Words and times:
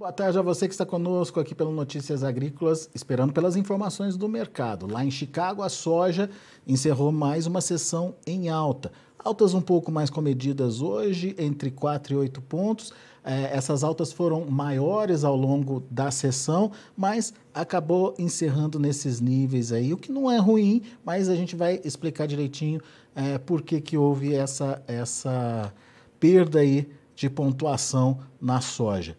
Boa 0.00 0.12
tarde 0.12 0.38
a 0.38 0.42
você 0.42 0.66
que 0.66 0.72
está 0.72 0.86
conosco 0.86 1.38
aqui 1.38 1.54
pelo 1.54 1.70
Notícias 1.70 2.24
Agrícolas, 2.24 2.88
esperando 2.94 3.34
pelas 3.34 3.54
informações 3.54 4.16
do 4.16 4.30
mercado. 4.30 4.90
Lá 4.90 5.04
em 5.04 5.10
Chicago, 5.10 5.62
a 5.62 5.68
soja 5.68 6.30
encerrou 6.66 7.12
mais 7.12 7.46
uma 7.46 7.60
sessão 7.60 8.14
em 8.26 8.48
alta. 8.48 8.90
Altas 9.18 9.52
um 9.52 9.60
pouco 9.60 9.92
mais 9.92 10.08
comedidas 10.08 10.80
hoje, 10.80 11.36
entre 11.38 11.70
4 11.70 12.14
e 12.14 12.16
8 12.16 12.40
pontos. 12.40 12.94
É, 13.22 13.54
essas 13.54 13.84
altas 13.84 14.10
foram 14.10 14.46
maiores 14.46 15.22
ao 15.22 15.36
longo 15.36 15.84
da 15.90 16.10
sessão, 16.10 16.72
mas 16.96 17.34
acabou 17.52 18.14
encerrando 18.18 18.78
nesses 18.78 19.20
níveis 19.20 19.70
aí, 19.70 19.92
o 19.92 19.98
que 19.98 20.10
não 20.10 20.30
é 20.30 20.38
ruim, 20.38 20.80
mas 21.04 21.28
a 21.28 21.36
gente 21.36 21.54
vai 21.54 21.78
explicar 21.84 22.24
direitinho 22.24 22.80
é, 23.14 23.36
por 23.36 23.60
que, 23.60 23.82
que 23.82 23.98
houve 23.98 24.34
essa, 24.34 24.82
essa 24.86 25.70
perda 26.18 26.60
aí 26.60 26.88
de 27.14 27.28
pontuação 27.28 28.20
na 28.40 28.62
soja. 28.62 29.14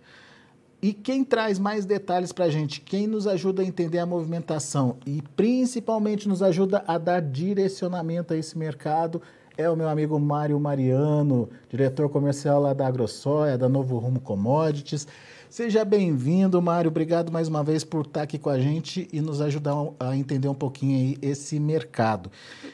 E 0.82 0.94
quem 0.94 1.24
traz 1.24 1.60
mais 1.60 1.86
detalhes 1.86 2.32
para 2.32 2.46
a 2.46 2.50
gente, 2.50 2.82
quem 2.82 3.06
nos 3.06 3.28
ajuda 3.28 3.62
a 3.62 3.66
entender 3.66 4.00
a 4.00 4.06
movimentação 4.06 4.98
e 5.06 5.22
principalmente 5.36 6.28
nos 6.28 6.42
ajuda 6.42 6.84
a 6.88 6.98
dar 6.98 7.22
direcionamento 7.22 8.34
a 8.34 8.38
esse 8.38 8.58
mercado 8.58 9.22
é 9.56 9.70
o 9.70 9.76
meu 9.76 9.88
amigo 9.88 10.20
Mário 10.20 10.60
Mariano, 10.60 11.48
diretor 11.70 12.10
comercial 12.10 12.60
lá 12.60 12.74
da 12.74 12.88
AgroSoia, 12.88 13.60
da 13.60 13.70
Novo 13.70 14.00
Rumo 14.00 14.20
Commodities. 14.20 15.08
Seja 15.52 15.86
bem-vindo, 15.86 16.60
Mário. 16.60 16.90
Obrigado 16.90 17.32
mais 17.32 17.48
uma 17.48 17.64
vez 17.64 17.84
por 17.84 18.06
estar 18.06 18.24
aqui 18.24 18.40
com 18.40 18.50
a 18.50 18.58
gente 18.58 19.08
e 19.14 19.22
nos 19.22 19.40
ajudar 19.40 19.76
a 20.00 20.18
entender 20.18 20.48
um 20.48 20.56
pouquinho 20.56 20.98
aí 20.98 21.18
esse 21.22 21.60
mercado. 21.60 22.32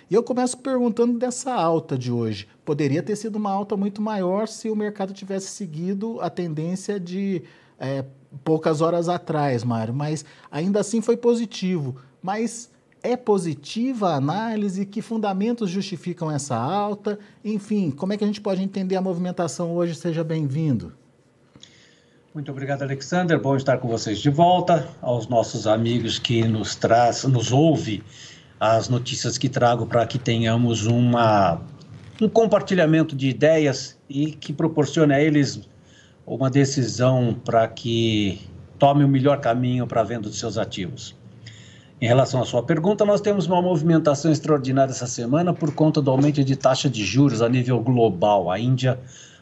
E 0.09 0.13
eu 0.15 0.23
começo 0.23 0.57
perguntando 0.59 1.19
dessa 1.19 1.51
alta 1.53 1.97
de 1.97 2.09
hoje. 2.09 2.47
Poderia 2.63 3.03
ter 3.03 3.17
sido 3.17 3.35
uma 3.35 3.51
alta 3.51 3.75
muito 3.75 4.01
maior 4.01 4.47
se 4.47 4.69
o 4.69 4.75
mercado 4.77 5.11
tivesse 5.11 5.47
seguido 5.47 6.21
a 6.21 6.29
tendência 6.29 6.97
de 6.97 7.43
é, 7.79 8.03
poucas 8.43 8.81
horas 8.81 9.09
atrás, 9.09 9.63
Mário, 9.63 9.93
mas 9.93 10.25
ainda 10.51 10.79
assim 10.79 11.01
foi 11.01 11.17
positivo. 11.17 11.95
Mas 12.21 12.69
é 13.03 13.15
positiva 13.15 14.09
a 14.09 14.15
análise? 14.15 14.85
Que 14.85 15.01
fundamentos 15.01 15.69
justificam 15.69 16.31
essa 16.31 16.55
alta? 16.55 17.17
Enfim, 17.43 17.91
como 17.91 18.13
é 18.13 18.17
que 18.17 18.23
a 18.23 18.27
gente 18.27 18.41
pode 18.41 18.61
entender 18.61 18.95
a 18.95 19.01
movimentação 19.01 19.73
hoje? 19.75 19.95
Seja 19.95 20.23
bem-vindo. 20.23 20.93
Muito 22.33 22.51
obrigado, 22.51 22.83
Alexander. 22.83 23.39
Bom 23.41 23.55
estar 23.55 23.77
com 23.77 23.87
vocês 23.87 24.19
de 24.19 24.29
volta. 24.29 24.87
Aos 25.01 25.27
nossos 25.27 25.65
amigos 25.65 26.19
que 26.19 26.47
nos 26.47 26.75
traz, 26.75 27.23
nos 27.23 27.51
ouve 27.51 28.03
as 28.59 28.89
notícias 28.89 29.37
que 29.37 29.49
trago 29.49 29.85
para 29.85 30.05
que 30.05 30.19
tenhamos 30.19 30.85
uma, 30.85 31.61
um 32.21 32.27
compartilhamento 32.27 33.15
de 33.15 33.29
ideias 33.29 33.97
e 34.09 34.31
que 34.31 34.51
proporcione 34.51 35.13
a 35.13 35.21
eles 35.21 35.61
uma 36.27 36.49
decisão 36.49 37.33
para 37.45 37.65
que 37.69 38.41
tome 38.77 39.05
o 39.05 39.07
melhor 39.07 39.39
caminho 39.39 39.87
para 39.87 40.01
a 40.01 40.03
venda 40.03 40.27
dos 40.27 40.37
seus 40.37 40.57
ativos. 40.57 41.15
Em 42.01 42.05
relação 42.05 42.41
à 42.41 42.45
sua 42.45 42.61
pergunta, 42.61 43.05
nós 43.05 43.21
temos 43.21 43.47
uma 43.47 43.61
movimentação 43.61 44.29
extraordinária 44.29 44.91
essa 44.91 45.07
semana 45.07 45.53
por 45.53 45.73
conta 45.73 46.01
do 46.01 46.11
aumento 46.11 46.43
de 46.43 46.55
taxa 46.55 46.89
de 46.89 47.03
juros 47.03 47.41
a 47.41 47.47
nível 47.47 47.79
global. 47.79 48.51
A 48.51 48.59
Índia 48.59 48.99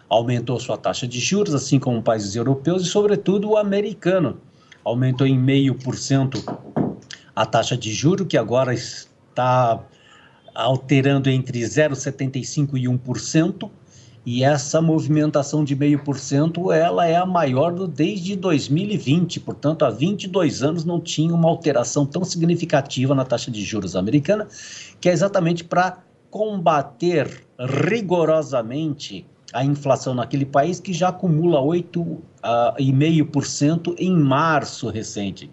aumentou 0.07 0.59
sua 0.59 0.77
taxa 0.77 1.07
de 1.07 1.19
juros, 1.19 1.55
assim 1.55 1.79
como 1.79 2.03
países 2.03 2.35
europeus 2.35 2.83
e, 2.83 2.85
sobretudo, 2.85 3.49
o 3.49 3.57
americano. 3.57 4.37
Aumentou 4.83 5.25
em 5.25 5.37
meio 5.37 5.73
por 5.73 5.97
cento 5.97 6.41
a 7.35 7.45
taxa 7.47 7.75
de 7.75 7.91
juros, 7.91 8.27
que 8.27 8.37
agora 8.37 8.73
está 8.73 9.83
alterando 10.53 11.29
entre 11.29 11.59
0,75% 11.59 12.69
e 12.75 12.83
1%. 12.83 13.69
E 14.25 14.43
essa 14.43 14.81
movimentação 14.81 15.63
de 15.63 15.75
meio 15.75 15.99
por 15.99 16.17
cento, 16.17 16.71
ela 16.71 17.05
é 17.05 17.15
a 17.15 17.27
maior 17.27 17.71
do, 17.71 17.87
desde 17.87 18.35
2020. 18.35 19.39
Portanto, 19.41 19.85
há 19.85 19.91
22 19.91 20.63
anos 20.63 20.83
não 20.83 20.99
tinha 20.99 21.31
uma 21.33 21.47
alteração 21.47 22.07
tão 22.07 22.23
significativa 22.23 23.13
na 23.13 23.23
taxa 23.23 23.51
de 23.51 23.63
juros 23.63 23.95
americana, 23.95 24.47
que 24.99 25.09
é 25.09 25.11
exatamente 25.11 25.63
para 25.63 25.99
combater 26.31 27.45
rigorosamente 27.59 29.27
a 29.53 29.63
inflação 29.63 30.15
naquele 30.15 30.45
país 30.45 30.79
que 30.79 30.91
já 30.91 31.09
acumula 31.09 31.61
8,5% 31.61 33.87
uh, 33.87 33.95
em 33.99 34.11
março 34.11 34.89
recente. 34.89 35.51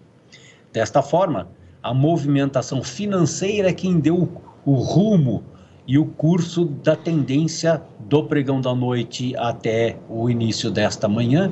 Desta 0.73 1.03
forma, 1.03 1.47
a 1.81 1.93
movimentação 1.93 2.83
financeira 2.83 3.69
é 3.69 3.73
quem 3.73 3.97
deu 3.99 4.41
o 4.65 4.73
rumo 4.73 5.43
e 5.87 5.97
o 5.97 6.05
curso 6.05 6.65
da 6.65 6.95
tendência 6.95 7.81
do 7.99 8.23
pregão 8.23 8.61
da 8.61 8.73
noite 8.73 9.35
até 9.37 9.97
o 10.09 10.29
início 10.29 10.71
desta 10.71 11.07
manhã 11.07 11.51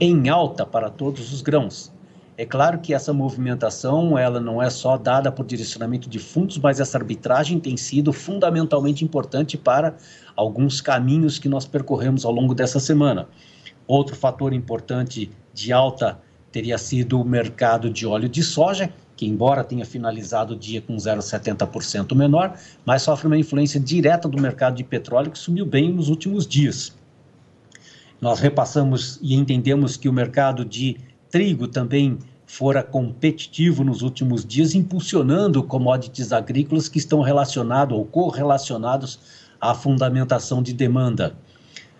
em 0.00 0.28
alta 0.28 0.66
para 0.66 0.90
todos 0.90 1.32
os 1.32 1.42
grãos. 1.42 1.92
É 2.36 2.44
claro 2.44 2.78
que 2.78 2.94
essa 2.94 3.12
movimentação 3.12 4.16
ela 4.16 4.40
não 4.40 4.62
é 4.62 4.70
só 4.70 4.96
dada 4.96 5.32
por 5.32 5.44
direcionamento 5.44 6.08
de 6.08 6.20
fundos, 6.20 6.56
mas 6.58 6.78
essa 6.78 6.96
arbitragem 6.96 7.58
tem 7.58 7.76
sido 7.76 8.12
fundamentalmente 8.12 9.04
importante 9.04 9.56
para 9.56 9.96
alguns 10.36 10.80
caminhos 10.80 11.38
que 11.38 11.48
nós 11.48 11.66
percorremos 11.66 12.24
ao 12.24 12.30
longo 12.30 12.54
dessa 12.54 12.78
semana. 12.78 13.28
Outro 13.88 14.14
fator 14.14 14.52
importante 14.52 15.30
de 15.52 15.72
alta 15.72 16.20
teria 16.52 16.78
sido 16.78 17.20
o 17.20 17.24
mercado 17.24 17.90
de 17.90 18.06
óleo 18.06 18.28
de 18.28 18.42
soja, 18.42 18.92
que 19.18 19.26
embora 19.26 19.64
tenha 19.64 19.84
finalizado 19.84 20.54
o 20.54 20.56
dia 20.56 20.80
com 20.80 20.94
0,70% 20.94 22.14
menor, 22.14 22.56
mas 22.86 23.02
sofre 23.02 23.26
uma 23.26 23.36
influência 23.36 23.80
direta 23.80 24.28
do 24.28 24.40
mercado 24.40 24.76
de 24.76 24.84
petróleo 24.84 25.32
que 25.32 25.38
sumiu 25.38 25.66
bem 25.66 25.92
nos 25.92 26.08
últimos 26.08 26.46
dias. 26.46 26.96
Nós 28.20 28.38
repassamos 28.38 29.18
e 29.20 29.34
entendemos 29.34 29.96
que 29.96 30.08
o 30.08 30.12
mercado 30.12 30.64
de 30.64 30.98
trigo 31.28 31.66
também 31.66 32.16
fora 32.46 32.80
competitivo 32.80 33.82
nos 33.82 34.02
últimos 34.02 34.46
dias, 34.46 34.76
impulsionando 34.76 35.64
commodities 35.64 36.32
agrícolas 36.32 36.88
que 36.88 36.98
estão 36.98 37.20
relacionados 37.20 37.98
ou 37.98 38.04
correlacionados 38.04 39.18
à 39.60 39.74
fundamentação 39.74 40.62
de 40.62 40.72
demanda. 40.72 41.34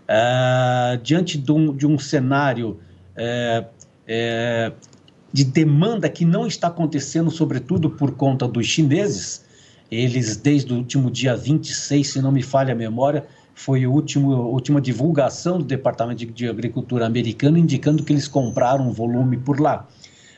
Uh, 0.04 0.96
diante 1.02 1.36
de 1.36 1.50
um, 1.50 1.76
de 1.76 1.84
um 1.84 1.98
cenário 1.98 2.78
uh, 3.18 3.66
uh, 3.66 4.97
de 5.32 5.44
demanda 5.44 6.08
que 6.08 6.24
não 6.24 6.46
está 6.46 6.68
acontecendo, 6.68 7.30
sobretudo 7.30 7.90
por 7.90 8.12
conta 8.12 8.48
dos 8.48 8.66
chineses. 8.66 9.44
Eles, 9.90 10.36
desde 10.36 10.72
o 10.72 10.76
último 10.76 11.10
dia 11.10 11.36
26, 11.36 12.06
se 12.06 12.22
não 12.22 12.32
me 12.32 12.42
falha 12.42 12.72
a 12.72 12.76
memória, 12.76 13.26
foi 13.54 13.84
a 13.84 13.88
última, 13.88 14.36
última 14.36 14.80
divulgação 14.80 15.58
do 15.58 15.64
Departamento 15.64 16.24
de 16.26 16.48
Agricultura 16.48 17.06
americano 17.06 17.58
indicando 17.58 18.04
que 18.04 18.12
eles 18.12 18.28
compraram 18.28 18.88
um 18.88 18.92
volume 18.92 19.36
por 19.36 19.60
lá. 19.60 19.86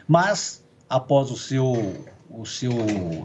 Mas, 0.08 0.64
após 0.88 1.30
o 1.30 1.36
seu, 1.36 1.94
o 2.30 2.46
seu 2.46 2.72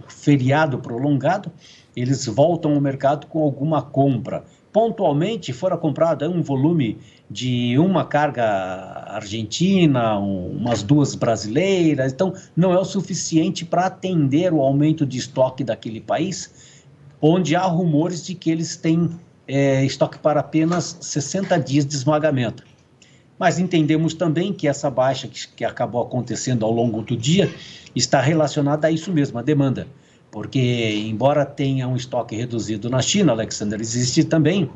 feriado 0.07 0.79
prolongado, 0.79 1.51
eles 1.95 2.25
voltam 2.25 2.73
ao 2.73 2.81
mercado 2.81 3.27
com 3.27 3.41
alguma 3.41 3.81
compra. 3.81 4.43
Pontualmente, 4.75 5.53
fora 5.53 5.77
comprado 5.77 6.29
um 6.29 6.41
volume 6.41 6.97
de 7.31 7.79
uma 7.79 8.03
carga 8.03 8.43
argentina, 9.07 10.19
umas 10.19 10.83
duas 10.83 11.15
brasileiras, 11.15 12.11
então 12.11 12.33
não 12.53 12.73
é 12.73 12.77
o 12.77 12.83
suficiente 12.83 13.63
para 13.63 13.85
atender 13.85 14.51
o 14.51 14.59
aumento 14.59 15.05
de 15.05 15.17
estoque 15.17 15.63
daquele 15.63 16.01
país, 16.01 16.83
onde 17.21 17.55
há 17.55 17.61
rumores 17.61 18.25
de 18.25 18.35
que 18.35 18.51
eles 18.51 18.75
têm 18.75 19.11
é, 19.47 19.85
estoque 19.85 20.19
para 20.19 20.41
apenas 20.41 20.97
60 20.99 21.57
dias 21.59 21.85
de 21.85 21.95
esmagamento. 21.95 22.61
Mas 23.39 23.59
entendemos 23.59 24.13
também 24.13 24.51
que 24.51 24.67
essa 24.67 24.91
baixa 24.91 25.25
que, 25.29 25.47
que 25.55 25.63
acabou 25.63 26.01
acontecendo 26.01 26.65
ao 26.65 26.71
longo 26.73 27.01
do 27.01 27.15
dia 27.15 27.49
está 27.95 28.19
relacionada 28.19 28.87
a 28.87 28.91
isso 28.91 29.09
mesmo, 29.13 29.39
a 29.39 29.41
demanda. 29.41 29.87
Porque, 30.35 30.59
embora 31.07 31.45
tenha 31.45 31.87
um 31.87 31.95
estoque 31.95 32.35
reduzido 32.35 32.89
na 32.89 33.01
China, 33.01 33.31
Alexander, 33.31 33.79
existe 33.79 34.21
também 34.21 34.69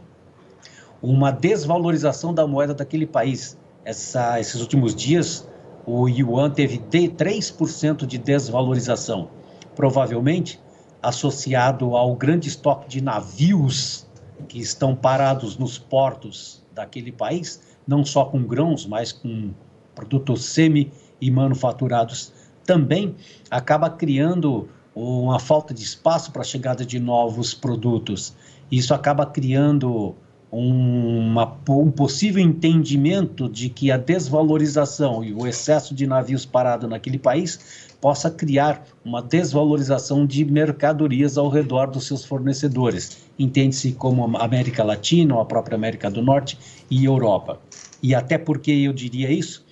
uma 1.01 1.31
desvalorização 1.31 2.33
da 2.33 2.47
moeda 2.47 2.73
daquele 2.73 3.05
país. 3.05 3.57
Essa, 3.83 4.39
esses 4.39 4.61
últimos 4.61 4.95
dias, 4.95 5.45
o 5.85 6.07
yuan 6.07 6.49
teve 6.49 6.77
de 6.77 7.09
3% 7.09 8.05
de 8.05 8.17
desvalorização, 8.17 9.31
provavelmente 9.75 10.61
associado 11.03 11.93
ao 11.93 12.15
grande 12.15 12.47
estoque 12.47 12.87
de 12.87 13.01
navios 13.01 14.07
que 14.47 14.59
estão 14.59 14.95
parados 14.95 15.57
nos 15.57 15.77
portos 15.77 16.63
daquele 16.73 17.11
país, 17.11 17.61
não 17.85 18.05
só 18.05 18.23
com 18.23 18.41
grãos, 18.43 18.85
mas 18.85 19.11
com 19.11 19.51
produtos 19.93 20.45
semi 20.45 20.89
e 21.19 21.29
manufaturados 21.29 22.31
também, 22.65 23.13
acaba 23.51 23.89
criando 23.89 24.69
uma 24.95 25.39
falta 25.39 25.73
de 25.73 25.83
espaço 25.83 26.31
para 26.31 26.41
a 26.41 26.45
chegada 26.45 26.85
de 26.85 26.99
novos 26.99 27.53
produtos. 27.53 28.33
Isso 28.71 28.93
acaba 28.93 29.25
criando 29.25 30.15
uma, 30.51 31.57
um 31.69 31.91
possível 31.91 32.43
entendimento 32.43 33.47
de 33.47 33.69
que 33.69 33.91
a 33.91 33.97
desvalorização 33.97 35.23
e 35.23 35.33
o 35.33 35.45
excesso 35.45 35.93
de 35.93 36.07
navios 36.07 36.45
parados 36.45 36.89
naquele 36.89 37.19
país 37.19 37.87
possa 38.01 38.31
criar 38.31 38.83
uma 39.03 39.21
desvalorização 39.21 40.25
de 40.25 40.43
mercadorias 40.45 41.37
ao 41.37 41.49
redor 41.49 41.87
dos 41.87 42.07
seus 42.07 42.25
fornecedores. 42.25 43.17
Entende-se 43.37 43.91
como 43.91 44.37
América 44.37 44.83
Latina, 44.83 45.39
a 45.39 45.45
própria 45.45 45.75
América 45.75 46.09
do 46.09 46.21
Norte 46.21 46.57
e 46.89 47.05
Europa. 47.05 47.59
E 48.01 48.15
até 48.15 48.37
porque 48.37 48.71
eu 48.71 48.93
diria 48.93 49.29
isso, 49.31 49.65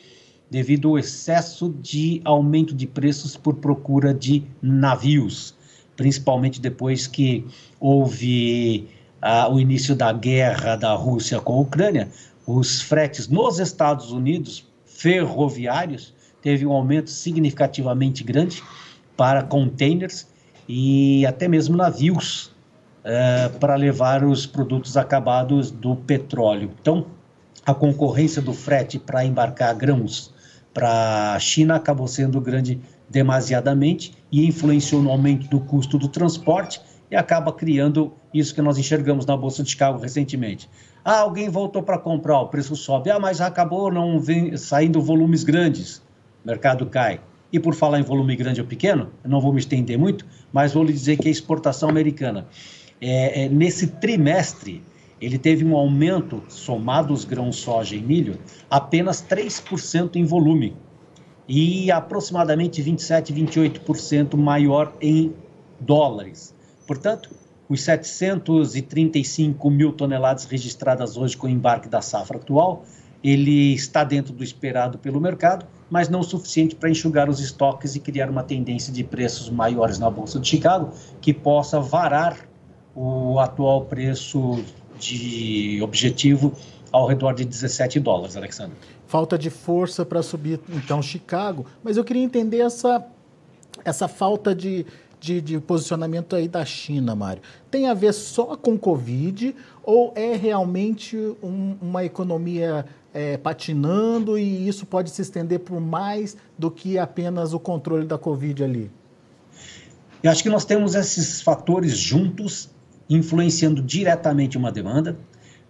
devido 0.49 0.89
ao 0.89 0.99
excesso 0.99 1.69
de 1.81 2.21
aumento 2.23 2.73
de 2.73 2.87
preços 2.87 3.35
por 3.35 3.55
procura 3.55 4.13
de 4.13 4.43
navios, 4.61 5.53
principalmente 5.95 6.61
depois 6.61 7.07
que 7.07 7.45
houve 7.79 8.87
ah, 9.21 9.49
o 9.49 9.59
início 9.59 9.95
da 9.95 10.11
guerra 10.13 10.75
da 10.75 10.93
Rússia 10.93 11.39
com 11.39 11.53
a 11.53 11.59
Ucrânia, 11.61 12.09
os 12.45 12.81
fretes 12.81 13.27
nos 13.27 13.59
Estados 13.59 14.11
Unidos 14.11 14.65
ferroviários 14.85 16.13
teve 16.41 16.65
um 16.65 16.71
aumento 16.71 17.09
significativamente 17.09 18.23
grande 18.23 18.63
para 19.17 19.43
containers 19.43 20.27
e 20.67 21.25
até 21.25 21.47
mesmo 21.47 21.75
navios 21.75 22.51
eh, 23.03 23.49
para 23.59 23.75
levar 23.75 24.23
os 24.23 24.45
produtos 24.45 24.95
acabados 24.95 25.71
do 25.71 25.95
petróleo. 25.95 26.71
Então, 26.81 27.07
a 27.65 27.73
concorrência 27.73 28.41
do 28.41 28.53
frete 28.53 28.97
para 28.97 29.25
embarcar 29.25 29.75
grãos 29.75 30.33
para 30.77 31.33
a 31.33 31.39
China 31.39 31.73
acabou 31.73 32.07
sendo 32.07 32.39
grande 32.39 32.79
demasiadamente 33.09 34.13
e 34.31 34.45
influenciou 34.45 35.01
no 35.01 35.09
aumento 35.09 35.47
do 35.47 35.59
custo 35.59 35.97
do 35.97 36.07
transporte 36.07 36.79
e 37.09 37.15
acaba 37.15 37.51
criando 37.51 38.13
isso 38.31 38.53
que 38.53 38.61
nós 38.61 38.77
enxergamos 38.77 39.25
na 39.25 39.35
Bolsa 39.35 39.63
de 39.63 39.71
Chicago 39.71 39.97
recentemente. 39.99 40.69
Ah, 41.03 41.21
alguém 41.21 41.49
voltou 41.49 41.81
para 41.81 41.97
comprar, 41.97 42.41
o 42.41 42.47
preço 42.49 42.75
sobe. 42.75 43.09
Ah, 43.09 43.17
mas 43.19 43.41
acabou 43.41 43.91
não 43.91 44.19
vem, 44.19 44.55
saindo 44.55 45.01
volumes 45.01 45.43
grandes, 45.43 45.97
o 46.45 46.47
mercado 46.47 46.85
cai. 46.85 47.21
E 47.51 47.59
por 47.59 47.73
falar 47.73 47.99
em 47.99 48.03
volume 48.03 48.35
grande 48.35 48.61
ou 48.61 48.67
pequeno, 48.67 49.09
não 49.25 49.41
vou 49.41 49.51
me 49.51 49.59
estender 49.59 49.97
muito, 49.97 50.27
mas 50.53 50.73
vou 50.73 50.83
lhe 50.83 50.93
dizer 50.93 51.17
que 51.17 51.27
a 51.27 51.31
exportação 51.31 51.89
americana, 51.89 52.45
é, 53.01 53.45
é, 53.45 53.49
nesse 53.49 53.87
trimestre, 53.87 54.83
ele 55.19 55.37
teve 55.37 55.65
um 55.65 55.75
aumento, 55.75 56.43
somado 56.47 57.13
os 57.13 57.25
grãos 57.25 57.57
soja 57.57 57.95
e 57.95 58.01
milho, 58.01 58.37
apenas 58.69 59.21
3% 59.21 60.15
em 60.15 60.25
volume 60.25 60.75
e 61.47 61.91
aproximadamente 61.91 62.81
27, 62.81 63.33
28% 63.33 64.35
maior 64.35 64.93
em 65.01 65.33
dólares. 65.79 66.53
Portanto, 66.85 67.29
os 67.69 67.81
735 67.81 69.69
mil 69.69 69.91
toneladas 69.91 70.45
registradas 70.45 71.17
hoje 71.17 71.35
com 71.35 71.47
o 71.47 71.49
embarque 71.49 71.89
da 71.89 72.01
safra 72.01 72.37
atual, 72.37 72.83
ele 73.23 73.73
está 73.73 74.03
dentro 74.03 74.33
do 74.33 74.43
esperado 74.43 74.97
pelo 74.97 75.19
mercado, 75.19 75.65
mas 75.89 76.07
não 76.07 76.19
o 76.19 76.23
suficiente 76.23 76.75
para 76.75 76.89
enxugar 76.89 77.29
os 77.29 77.39
estoques 77.39 77.95
e 77.95 77.99
criar 77.99 78.29
uma 78.29 78.43
tendência 78.43 78.93
de 78.93 79.03
preços 79.03 79.49
maiores 79.49 79.97
na 79.97 80.09
Bolsa 80.09 80.39
de 80.39 80.47
Chicago 80.47 80.91
que 81.19 81.33
possa 81.33 81.79
varar 81.79 82.37
o 82.95 83.39
atual 83.39 83.85
preço 83.85 84.63
de 84.99 85.79
objetivo 85.81 86.53
ao 86.91 87.07
redor 87.07 87.33
de 87.33 87.45
17 87.45 87.99
dólares, 87.99 88.35
Alexandre. 88.35 88.75
Falta 89.05 89.37
de 89.37 89.49
força 89.49 90.05
para 90.05 90.21
subir, 90.21 90.59
então, 90.69 91.01
Chicago. 91.01 91.65
Mas 91.83 91.97
eu 91.97 92.03
queria 92.03 92.23
entender 92.23 92.59
essa, 92.59 93.05
essa 93.83 94.07
falta 94.07 94.53
de, 94.55 94.85
de, 95.19 95.41
de, 95.41 95.59
posicionamento 95.59 96.35
aí 96.35 96.47
da 96.47 96.65
China, 96.65 97.15
Mário. 97.15 97.41
Tem 97.69 97.87
a 97.87 97.93
ver 97.93 98.13
só 98.13 98.55
com 98.55 98.77
Covid 98.77 99.55
ou 99.83 100.13
é 100.15 100.35
realmente 100.35 101.17
um, 101.41 101.77
uma 101.81 102.03
economia 102.03 102.85
é, 103.13 103.37
patinando 103.37 104.37
e 104.37 104.67
isso 104.67 104.85
pode 104.85 105.09
se 105.09 105.21
estender 105.21 105.59
por 105.59 105.79
mais 105.79 106.35
do 106.57 106.69
que 106.69 106.97
apenas 106.97 107.53
o 107.53 107.59
controle 107.59 108.05
da 108.05 108.17
Covid 108.17 108.63
ali? 108.63 108.91
Eu 110.21 110.31
acho 110.31 110.43
que 110.43 110.49
nós 110.49 110.65
temos 110.65 110.95
esses 110.95 111.41
fatores 111.41 111.97
juntos 111.97 112.69
influenciando 113.09 113.81
diretamente 113.81 114.57
uma 114.57 114.71
demanda, 114.71 115.17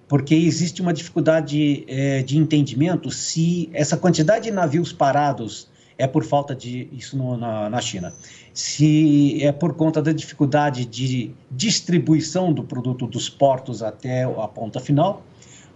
porque 0.07 0.33
existe 0.33 0.81
uma 0.81 0.93
dificuldade 0.93 1.83
é, 1.87 2.23
de 2.23 2.37
entendimento 2.37 3.11
se 3.11 3.69
essa 3.73 3.97
quantidade 3.97 4.45
de 4.45 4.51
navios 4.51 4.93
parados 4.93 5.69
é 5.97 6.05
por 6.05 6.23
falta 6.23 6.55
de 6.55 6.87
isso 6.91 7.17
no, 7.17 7.35
na, 7.35 7.69
na 7.69 7.81
China, 7.81 8.13
se 8.53 9.43
é 9.43 9.51
por 9.51 9.73
conta 9.73 10.01
da 10.01 10.11
dificuldade 10.11 10.85
de 10.85 11.31
distribuição 11.49 12.53
do 12.53 12.63
produto 12.63 13.07
dos 13.07 13.29
portos 13.29 13.81
até 13.81 14.23
a 14.23 14.47
ponta 14.47 14.79
final, 14.79 15.23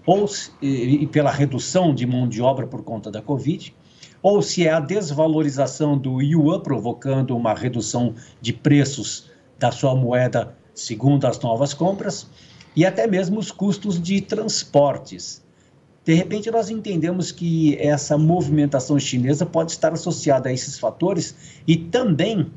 ou 0.06 0.30
e, 0.62 1.04
e 1.04 1.08
pela 1.08 1.32
redução 1.32 1.94
de 1.94 2.06
mão 2.06 2.28
de 2.28 2.42
obra 2.42 2.68
por 2.68 2.84
conta 2.84 3.10
da 3.10 3.22
Covid, 3.22 3.76
ou 4.22 4.42
se 4.42 4.68
é 4.68 4.72
a 4.72 4.80
desvalorização 4.80 5.98
do 5.98 6.22
yuan 6.22 6.60
provocando 6.60 7.36
uma 7.36 7.56
redução 7.56 8.14
de 8.40 8.54
preços 8.54 9.32
da 9.58 9.72
sua 9.72 9.96
moeda 9.96 10.56
segundo 10.74 11.26
as 11.26 11.40
novas 11.40 11.74
compras, 11.74 12.28
e 12.76 12.86
até 12.86 13.06
mesmo 13.08 13.40
os 13.40 13.52
custos 13.52 14.02
de 14.02 14.22
transportes. 14.22 15.44
De 16.04 16.14
repente, 16.14 16.50
nós 16.50 16.70
entendemos 16.70 17.32
que 17.32 17.78
essa 17.78 18.18
movimentação 18.18 19.00
chinesa 19.00 19.46
pode 19.46 19.72
estar 19.72 19.94
associada 19.94 20.50
a 20.50 20.54
esses 20.54 20.80
fatores 20.80 21.36
e 21.68 21.78
também 21.78 22.48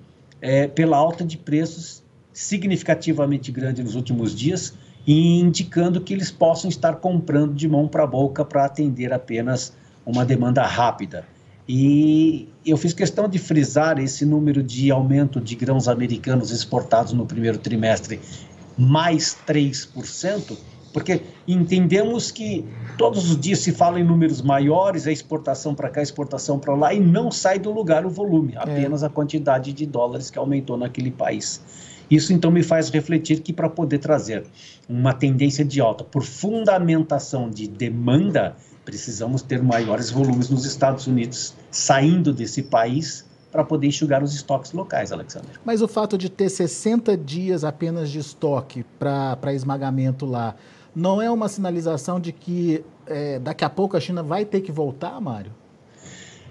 é, 0.41 0.67
pela 0.67 0.97
alta 0.97 1.25
de 1.25 1.37
preços 1.37 2.03
significativamente 2.33 3.53
grande 3.53 3.83
nos 3.83 3.95
últimos 3.95 4.35
dias, 4.35 4.75
indicando 5.07 6.01
que 6.01 6.15
eles 6.15 6.31
possam 6.31 6.71
estar 6.71 6.97
comprando 6.97 7.55
de 7.55 7.69
mão 7.69 7.87
para 7.87 8.07
boca 8.07 8.45
para 8.45 8.65
atender 8.65 9.13
apenas 9.13 9.75
uma 10.07 10.25
demanda 10.25 10.65
rápida. 10.65 11.27
E 11.69 12.49
eu 12.65 12.77
fiz 12.77 12.93
questão 12.93 13.29
de 13.29 13.39
frisar 13.39 13.99
esse 13.99 14.27
número 14.27 14.63
de 14.63 14.91
aumento 14.91 15.41
de 15.41 15.55
grãos 15.55 15.89
americanos 15.89 16.51
exportados 16.51 17.13
no 17.13 17.25
primeiro 17.25 17.57
trimestre, 17.59 18.21
mais 18.77 19.37
3%, 19.47 20.57
porque 20.93 21.23
entendemos 21.49 22.31
que 22.31 22.65
todos 22.99 23.31
os 23.31 23.41
dias 23.41 23.61
se 23.61 23.73
fala 23.73 23.99
em 23.99 24.05
números 24.05 24.43
maiores, 24.43 25.07
a 25.07 25.13
exportação 25.13 25.75
para 25.75 25.89
cá, 25.89 26.01
a 26.01 26.03
exportação 26.03 26.59
para 26.59 26.75
lá, 26.75 26.93
e 26.93 27.01
não 27.01 27.31
sai 27.31 27.59
do 27.59 27.73
lugar 27.73 28.05
o 28.05 28.11
volume, 28.11 28.55
é. 28.55 28.59
apenas 28.59 29.03
é. 29.03 29.07
a 29.07 29.09
quantidade 29.09 29.73
de 29.73 29.87
dólares 29.87 30.31
que 30.31 30.39
aumentou 30.39 30.77
naquele 30.77 31.11
país. 31.11 31.63
Isso 32.11 32.33
então 32.33 32.51
me 32.51 32.63
faz 32.63 32.91
refletir 32.91 33.41
que 33.41 33.53
para 33.53 33.69
poder 33.69 33.99
trazer 33.99 34.45
uma 34.89 35.13
tendência 35.13 35.65
de 35.65 35.81
alta 35.81 36.05
por 36.05 36.23
fundamentação 36.23 37.49
de 37.49 37.67
demanda, 37.67 38.55
precisamos 38.85 39.43
ter 39.43 39.63
maiores 39.63 40.11
volumes 40.11 40.51
nos 40.51 40.65
Estados 40.65 41.07
Unidos 41.07 41.55
saindo 41.71 42.33
desse 42.33 42.63
país 42.63 43.25
para 43.51 43.65
poder 43.65 43.87
enxugar 43.87 44.23
os 44.23 44.35
estoques 44.35 44.73
locais, 44.73 45.13
Alexandre. 45.13 45.51
Mas 45.65 45.81
o 45.81 45.87
fato 45.87 46.19
de 46.19 46.29
ter 46.29 46.49
60 46.49 47.17
dias 47.17 47.63
apenas 47.63 48.11
de 48.11 48.19
estoque 48.19 48.85
para 48.99 49.53
esmagamento 49.55 50.27
lá, 50.27 50.57
não 50.95 51.23
é 51.23 51.31
uma 51.31 51.49
sinalização 51.49 52.19
de 52.19 52.33
que 52.33 52.85
é, 53.07 53.39
daqui 53.39 53.65
a 53.65 53.71
pouco 53.71 53.97
a 53.97 54.01
China 54.01 54.23
vai 54.23 54.45
ter 54.45 54.61
que 54.61 54.73
voltar, 54.73 55.21
Mário? 55.21 55.53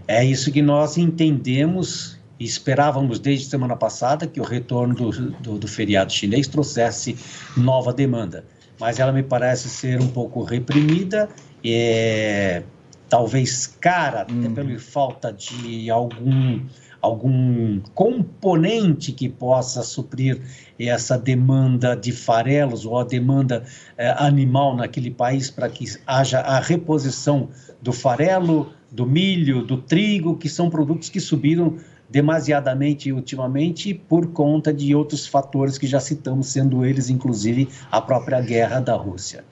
É 0.07 0.23
isso 0.23 0.51
que 0.51 0.61
nós 0.61 0.97
entendemos 0.97 2.17
e 2.39 2.45
esperávamos 2.45 3.19
desde 3.19 3.47
semana 3.47 3.75
passada 3.75 4.27
que 4.27 4.39
o 4.39 4.43
retorno 4.43 4.95
do, 4.95 5.11
do, 5.11 5.57
do 5.57 5.67
feriado 5.67 6.11
chinês 6.11 6.47
trouxesse 6.47 7.17
nova 7.55 7.93
demanda. 7.93 8.45
Mas 8.79 8.99
ela 8.99 9.11
me 9.11 9.23
parece 9.23 9.69
ser 9.69 10.01
um 10.01 10.07
pouco 10.07 10.43
reprimida 10.43 11.29
é, 11.63 12.63
talvez 13.09 13.67
cara, 13.67 14.25
uhum. 14.29 14.39
até 14.39 14.49
pela 14.49 14.79
falta 14.79 15.31
de 15.31 15.89
algum, 15.89 16.59
algum 17.01 17.79
componente 17.93 19.11
que 19.11 19.29
possa 19.29 19.83
suprir 19.83 20.41
essa 20.79 21.17
demanda 21.17 21.95
de 21.95 22.11
farelos 22.11 22.85
ou 22.85 22.97
a 22.97 23.03
demanda 23.03 23.63
é, 23.97 24.09
animal 24.17 24.75
naquele 24.75 25.11
país 25.11 25.49
para 25.49 25.69
que 25.69 25.85
haja 26.05 26.39
a 26.39 26.59
reposição 26.59 27.49
do 27.81 27.93
farelo, 27.93 28.73
do 28.91 29.05
milho, 29.05 29.63
do 29.63 29.77
trigo, 29.77 30.37
que 30.37 30.49
são 30.49 30.69
produtos 30.69 31.09
que 31.09 31.19
subiram 31.19 31.77
demasiadamente 32.09 33.11
ultimamente 33.11 33.93
por 33.93 34.27
conta 34.27 34.73
de 34.73 34.93
outros 34.93 35.25
fatores 35.25 35.77
que 35.77 35.87
já 35.87 35.99
citamos, 35.99 36.47
sendo 36.47 36.85
eles 36.85 37.09
inclusive 37.09 37.67
a 37.91 37.99
própria 37.99 38.39
guerra 38.39 38.79
da 38.79 38.95
Rússia. 38.95 39.43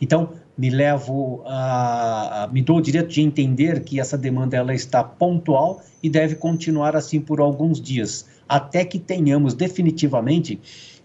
Então, 0.00 0.30
me 0.56 0.70
levo 0.70 1.42
a, 1.46 2.48
me 2.52 2.62
dou 2.62 2.76
o 2.78 2.80
direito 2.80 3.08
de 3.08 3.22
entender 3.22 3.82
que 3.84 3.98
essa 3.98 4.18
demanda 4.18 4.56
ela 4.56 4.74
está 4.74 5.02
pontual 5.02 5.82
e 6.02 6.10
deve 6.10 6.34
continuar 6.34 6.94
assim 6.94 7.20
por 7.20 7.40
alguns 7.40 7.80
dias, 7.80 8.26
até 8.48 8.84
que 8.84 8.98
tenhamos 8.98 9.54
definitivamente 9.54 10.60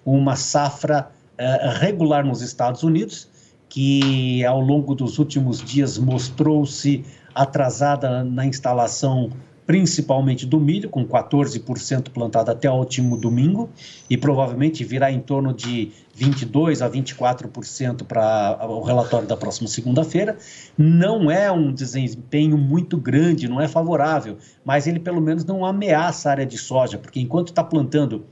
uma 0.06 0.36
safra 0.36 1.10
uh, 1.40 1.80
regular 1.80 2.26
nos 2.26 2.42
Estados 2.42 2.84
Unidos, 2.84 3.30
que 3.70 4.44
ao 4.46 4.60
longo 4.60 4.96
dos 4.96 5.20
últimos 5.20 5.62
dias 5.64 5.98
mostrou-se 5.98 7.04
atrasada 7.34 8.24
na 8.24 8.46
instalação 8.46 9.30
principalmente 9.68 10.46
do 10.46 10.62
milho, 10.62 10.90
com 10.90 11.06
14% 11.06 12.10
plantado 12.10 12.50
até 12.50 12.72
o 12.72 12.76
último 12.76 13.18
domingo, 13.18 13.70
e 14.10 14.16
provavelmente 14.16 14.82
virá 14.86 15.12
em 15.12 15.20
torno 15.20 15.54
de 15.54 15.92
22% 16.18 16.82
a 16.82 16.90
24% 16.90 18.04
para 18.06 18.66
o 18.66 18.82
relatório 18.82 19.28
da 19.28 19.36
próxima 19.36 19.68
segunda-feira. 19.68 20.38
Não 20.78 21.30
é 21.30 21.52
um 21.52 21.74
desempenho 21.74 22.58
muito 22.58 22.96
grande, 22.96 23.50
não 23.50 23.60
é 23.60 23.68
favorável, 23.68 24.38
mas 24.64 24.88
ele 24.88 25.00
pelo 25.00 25.20
menos 25.20 25.44
não 25.44 25.66
ameaça 25.66 26.30
a 26.30 26.32
área 26.32 26.46
de 26.46 26.58
soja, 26.58 26.98
porque 26.98 27.20
enquanto 27.20 27.50
está 27.50 27.62
plantando 27.62 28.26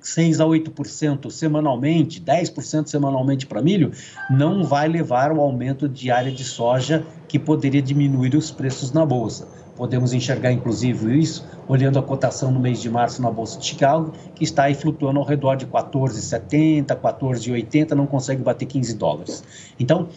6 0.00 0.40
a 0.40 0.44
8% 0.44 1.30
semanalmente, 1.30 2.20
10% 2.20 2.88
semanalmente 2.88 3.46
para 3.46 3.62
milho, 3.62 3.92
não 4.28 4.64
vai 4.64 4.88
levar 4.88 5.30
ao 5.30 5.40
aumento 5.40 5.88
de 5.88 6.10
área 6.10 6.32
de 6.32 6.42
soja 6.42 7.06
que 7.28 7.38
poderia 7.38 7.80
diminuir 7.80 8.34
os 8.34 8.50
preços 8.50 8.90
na 8.90 9.06
bolsa. 9.06 9.61
Podemos 9.76 10.12
enxergar, 10.12 10.52
inclusive, 10.52 11.18
isso 11.18 11.46
olhando 11.66 11.98
a 11.98 12.02
cotação 12.02 12.50
no 12.50 12.60
mês 12.60 12.80
de 12.80 12.90
março 12.90 13.22
na 13.22 13.30
Bolsa 13.30 13.58
de 13.58 13.66
Chicago, 13.66 14.12
que 14.34 14.44
está 14.44 14.64
aí 14.64 14.74
flutuando 14.74 15.18
ao 15.18 15.24
redor 15.24 15.56
de 15.56 15.66
14,70, 15.66 16.86
14,80, 16.88 17.92
não 17.92 18.06
consegue 18.06 18.42
bater 18.42 18.66
15 18.66 18.94
dólares. 18.94 19.44
Então, 19.80 20.08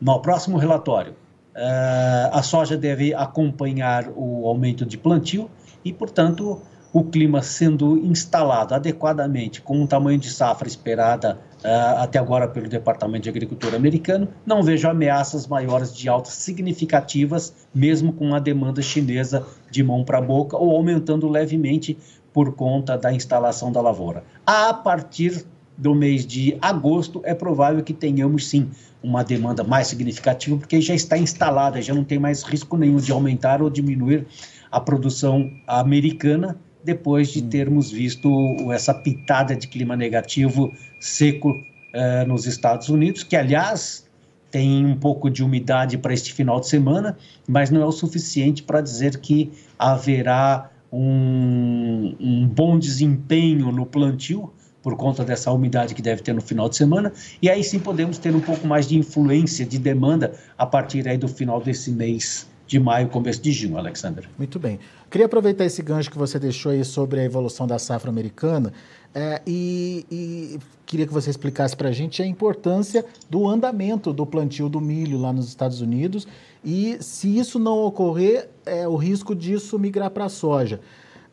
no 0.00 0.20
próximo 0.20 0.58
relatório, 0.58 1.12
uh, 1.54 2.30
a 2.32 2.42
soja 2.42 2.76
deve 2.76 3.14
acompanhar 3.14 4.08
o 4.14 4.46
aumento 4.46 4.84
de 4.84 4.98
plantio 4.98 5.50
e, 5.84 5.92
portanto, 5.92 6.60
o 6.94 7.02
clima 7.02 7.42
sendo 7.42 7.98
instalado 7.98 8.72
adequadamente 8.72 9.60
com 9.60 9.82
o 9.82 9.86
tamanho 9.86 10.16
de 10.16 10.30
safra 10.30 10.68
esperada 10.68 11.40
uh, 11.64 11.98
até 11.98 12.20
agora 12.20 12.46
pelo 12.46 12.68
Departamento 12.68 13.24
de 13.24 13.28
Agricultura 13.28 13.76
americano, 13.76 14.28
não 14.46 14.62
vejo 14.62 14.88
ameaças 14.88 15.48
maiores 15.48 15.92
de 15.92 16.08
altas 16.08 16.34
significativas, 16.34 17.52
mesmo 17.74 18.12
com 18.12 18.32
a 18.32 18.38
demanda 18.38 18.80
chinesa 18.80 19.44
de 19.68 19.82
mão 19.82 20.04
para 20.04 20.20
boca 20.20 20.56
ou 20.56 20.70
aumentando 20.76 21.28
levemente 21.28 21.98
por 22.32 22.54
conta 22.54 22.96
da 22.96 23.12
instalação 23.12 23.72
da 23.72 23.80
lavoura. 23.80 24.22
A 24.46 24.72
partir 24.72 25.44
do 25.76 25.96
mês 25.96 26.24
de 26.24 26.56
agosto, 26.62 27.20
é 27.24 27.34
provável 27.34 27.82
que 27.82 27.92
tenhamos 27.92 28.48
sim 28.48 28.70
uma 29.02 29.24
demanda 29.24 29.64
mais 29.64 29.88
significativa, 29.88 30.56
porque 30.56 30.80
já 30.80 30.94
está 30.94 31.18
instalada, 31.18 31.82
já 31.82 31.92
não 31.92 32.04
tem 32.04 32.20
mais 32.20 32.44
risco 32.44 32.76
nenhum 32.76 32.98
de 32.98 33.10
aumentar 33.10 33.60
ou 33.60 33.68
diminuir 33.68 34.28
a 34.70 34.78
produção 34.78 35.50
americana 35.66 36.56
depois 36.84 37.28
de 37.28 37.42
termos 37.42 37.90
visto 37.90 38.28
essa 38.70 38.92
pitada 38.92 39.56
de 39.56 39.66
clima 39.66 39.96
negativo 39.96 40.72
seco 41.00 41.60
eh, 41.92 42.24
nos 42.26 42.46
Estados 42.46 42.88
Unidos, 42.88 43.22
que, 43.22 43.34
aliás, 43.34 44.06
tem 44.50 44.84
um 44.84 44.96
pouco 44.96 45.30
de 45.30 45.42
umidade 45.42 45.98
para 45.98 46.12
este 46.12 46.32
final 46.32 46.60
de 46.60 46.68
semana, 46.68 47.16
mas 47.48 47.70
não 47.70 47.82
é 47.82 47.86
o 47.86 47.92
suficiente 47.92 48.62
para 48.62 48.80
dizer 48.80 49.18
que 49.18 49.50
haverá 49.78 50.70
um, 50.92 52.14
um 52.20 52.46
bom 52.46 52.78
desempenho 52.78 53.72
no 53.72 53.84
plantio 53.84 54.52
por 54.80 54.96
conta 54.96 55.24
dessa 55.24 55.50
umidade 55.50 55.94
que 55.94 56.02
deve 56.02 56.22
ter 56.22 56.34
no 56.34 56.42
final 56.42 56.68
de 56.68 56.76
semana, 56.76 57.10
e 57.40 57.48
aí 57.48 57.64
sim 57.64 57.78
podemos 57.78 58.18
ter 58.18 58.36
um 58.36 58.40
pouco 58.40 58.66
mais 58.66 58.86
de 58.86 58.98
influência 58.98 59.64
de 59.64 59.78
demanda 59.78 60.34
a 60.58 60.66
partir 60.66 61.08
aí 61.08 61.16
do 61.16 61.26
final 61.26 61.58
desse 61.58 61.90
mês 61.90 62.46
de 62.66 62.80
maio, 62.80 63.08
começo 63.08 63.42
de 63.42 63.52
junho, 63.52 63.76
Alexander. 63.76 64.28
Muito 64.38 64.58
bem. 64.58 64.78
Queria 65.10 65.26
aproveitar 65.26 65.64
esse 65.64 65.82
gancho 65.82 66.10
que 66.10 66.18
você 66.18 66.38
deixou 66.38 66.72
aí 66.72 66.84
sobre 66.84 67.20
a 67.20 67.24
evolução 67.24 67.66
da 67.66 67.78
safra 67.78 68.10
americana 68.10 68.72
é, 69.14 69.40
e, 69.46 70.06
e, 70.10 70.58
queria 70.84 71.06
que 71.06 71.12
você 71.12 71.30
explicasse 71.30 71.76
para 71.76 71.90
a 71.90 71.92
gente 71.92 72.22
a 72.22 72.26
importância 72.26 73.04
do 73.30 73.46
andamento 73.46 74.12
do 74.12 74.26
plantio 74.26 74.68
do 74.68 74.80
milho 74.80 75.18
lá 75.20 75.32
nos 75.32 75.46
Estados 75.46 75.80
Unidos 75.80 76.26
e 76.64 76.96
se 77.00 77.38
isso 77.38 77.58
não 77.58 77.78
ocorrer, 77.84 78.48
é, 78.64 78.88
o 78.88 78.96
risco 78.96 79.34
disso 79.34 79.78
migrar 79.78 80.10
para 80.10 80.24
a 80.24 80.28
soja. 80.28 80.80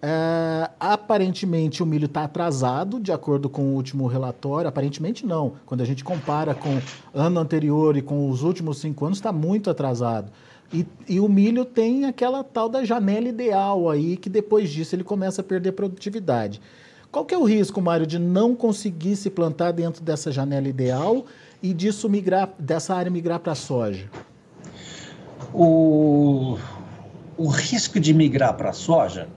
É, 0.04 0.70
aparentemente 0.80 1.84
o 1.84 1.86
milho 1.86 2.06
está 2.06 2.24
atrasado, 2.24 3.00
de 3.00 3.12
acordo 3.12 3.48
com 3.48 3.62
o 3.62 3.76
último 3.76 4.08
relatório. 4.08 4.68
Aparentemente 4.68 5.26
não. 5.26 5.54
Quando 5.66 5.82
a 5.82 5.86
gente 5.86 6.04
compara 6.04 6.54
com 6.54 6.82
ano 7.14 7.40
anterior 7.40 7.96
e 7.96 8.02
com 8.02 8.30
os 8.30 8.44
últimos 8.44 8.80
cinco 8.80 9.06
anos, 9.06 9.20
está 9.20 9.32
muito 9.32 9.70
atrasado. 9.70 10.32
E, 10.74 10.86
e, 11.08 11.20
o 11.20 11.28
milho 11.28 11.66
tem 11.66 12.06
aquela 12.06 12.44
tal 12.44 12.70
da 12.70 12.86
janela 12.86 13.28
ideal 13.28 13.90
aí, 13.90 14.16
que 14.16 14.30
depois 14.30 14.70
disso 14.70 14.96
ele 14.96 15.04
começa 15.04 15.42
a 15.42 15.44
perder 15.44 15.74
produtividade. 15.74 16.62
Qual 17.12 17.26
que 17.26 17.34
é 17.34 17.38
o 17.38 17.44
risco, 17.44 17.82
Mário, 17.82 18.08
de 18.08 18.18
não 18.18 18.56
conseguir 18.56 19.18
se 19.18 19.30
plantar 19.30 19.72
dentro 19.72 20.02
dessa 20.02 20.32
janela 20.32 20.68
ideal 20.70 21.26
e 21.62 21.74
disso 21.74 22.08
migrar, 22.08 22.54
dessa 22.58 22.96
área 22.96 23.12
migrar 23.12 23.40
para 23.40 23.52
a 23.52 23.56
soja? 23.56 24.10
O, 25.54 26.58
o 27.38 27.48
risco 27.50 28.00
de 28.00 28.14
migrar 28.14 28.56
para 28.56 28.70
a 28.70 28.74
soja 28.74 29.28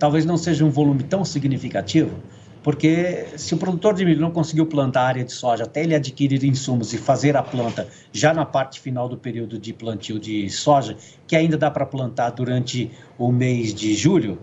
talvez 0.00 0.24
não 0.24 0.36
seja 0.36 0.64
um 0.64 0.70
volume 0.70 1.04
tão 1.04 1.24
significativo, 1.24 2.16
porque 2.62 3.26
se 3.36 3.54
o 3.54 3.58
produtor 3.58 3.94
de 3.94 4.04
milho 4.04 4.20
não 4.20 4.30
conseguiu 4.30 4.66
plantar 4.66 5.02
a 5.02 5.06
área 5.06 5.24
de 5.24 5.32
soja 5.32 5.64
até 5.64 5.82
ele 5.82 5.94
adquirir 5.94 6.44
insumos 6.44 6.92
e 6.92 6.98
fazer 6.98 7.36
a 7.36 7.42
planta 7.42 7.88
já 8.12 8.32
na 8.32 8.44
parte 8.44 8.80
final 8.80 9.08
do 9.08 9.16
período 9.16 9.58
de 9.58 9.72
plantio 9.72 10.18
de 10.18 10.48
soja, 10.48 10.96
que 11.26 11.34
ainda 11.34 11.58
dá 11.58 11.70
para 11.70 11.84
plantar 11.84 12.30
durante 12.30 12.90
o 13.18 13.32
mês 13.32 13.74
de 13.74 13.94
julho, 13.94 14.38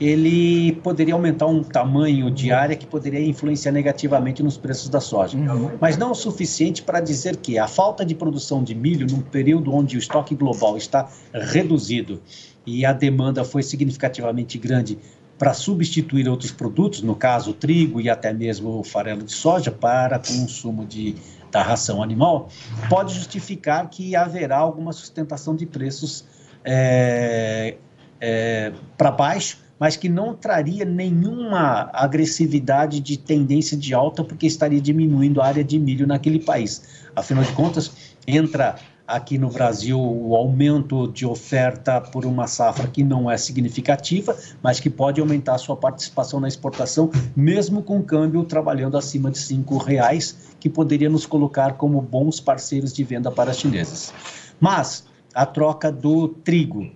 ele 0.00 0.72
poderia 0.82 1.12
aumentar 1.12 1.46
um 1.46 1.62
tamanho 1.62 2.30
de 2.30 2.50
área 2.50 2.74
que 2.74 2.86
poderia 2.86 3.20
influenciar 3.20 3.70
negativamente 3.70 4.42
nos 4.42 4.56
preços 4.56 4.88
da 4.88 4.98
soja. 4.98 5.36
Uhum. 5.36 5.72
Mas 5.78 5.98
não 5.98 6.12
o 6.12 6.14
suficiente 6.14 6.82
para 6.82 7.00
dizer 7.00 7.36
que 7.36 7.58
a 7.58 7.68
falta 7.68 8.02
de 8.02 8.14
produção 8.14 8.64
de 8.64 8.74
milho, 8.74 9.06
num 9.10 9.20
período 9.20 9.74
onde 9.74 9.96
o 9.96 9.98
estoque 9.98 10.34
global 10.34 10.78
está 10.78 11.06
reduzido 11.32 12.20
e 12.66 12.84
a 12.86 12.94
demanda 12.94 13.44
foi 13.44 13.62
significativamente 13.62 14.56
grande 14.56 14.98
para 15.40 15.54
substituir 15.54 16.28
outros 16.28 16.52
produtos, 16.52 17.00
no 17.00 17.16
caso 17.16 17.54
trigo 17.54 17.98
e 17.98 18.10
até 18.10 18.30
mesmo 18.30 18.78
o 18.78 18.84
farelo 18.84 19.22
de 19.22 19.32
soja, 19.32 19.70
para 19.70 20.18
consumo 20.18 20.84
de, 20.84 21.16
da 21.50 21.62
ração 21.62 22.02
animal, 22.02 22.50
pode 22.90 23.14
justificar 23.14 23.88
que 23.88 24.14
haverá 24.14 24.58
alguma 24.58 24.92
sustentação 24.92 25.56
de 25.56 25.64
preços 25.64 26.26
é, 26.62 27.76
é, 28.20 28.74
para 28.98 29.10
baixo, 29.10 29.56
mas 29.78 29.96
que 29.96 30.10
não 30.10 30.34
traria 30.34 30.84
nenhuma 30.84 31.88
agressividade 31.94 33.00
de 33.00 33.16
tendência 33.16 33.78
de 33.78 33.94
alta, 33.94 34.22
porque 34.22 34.46
estaria 34.46 34.78
diminuindo 34.78 35.40
a 35.40 35.46
área 35.46 35.64
de 35.64 35.78
milho 35.78 36.06
naquele 36.06 36.40
país. 36.40 37.06
Afinal 37.16 37.44
de 37.44 37.52
contas, 37.52 37.90
entra 38.26 38.76
aqui 39.10 39.36
no 39.36 39.50
Brasil 39.50 40.00
o 40.00 40.36
aumento 40.36 41.08
de 41.08 41.26
oferta 41.26 42.00
por 42.00 42.24
uma 42.24 42.46
safra 42.46 42.86
que 42.86 43.02
não 43.02 43.30
é 43.30 43.36
significativa, 43.36 44.36
mas 44.62 44.78
que 44.78 44.88
pode 44.88 45.20
aumentar 45.20 45.54
a 45.56 45.58
sua 45.58 45.76
participação 45.76 46.38
na 46.38 46.46
exportação, 46.46 47.10
mesmo 47.34 47.82
com 47.82 47.98
o 47.98 48.02
câmbio 48.02 48.44
trabalhando 48.44 48.96
acima 48.96 49.30
de 49.30 49.38
cinco 49.38 49.76
reais, 49.78 50.54
que 50.60 50.68
poderia 50.68 51.10
nos 51.10 51.26
colocar 51.26 51.74
como 51.74 52.00
bons 52.00 52.38
parceiros 52.38 52.92
de 52.92 53.02
venda 53.02 53.30
para 53.30 53.50
as 53.50 53.58
chinesas. 53.58 54.14
Mas 54.60 55.04
a 55.34 55.44
troca 55.44 55.90
do 55.90 56.28
trigo, 56.28 56.88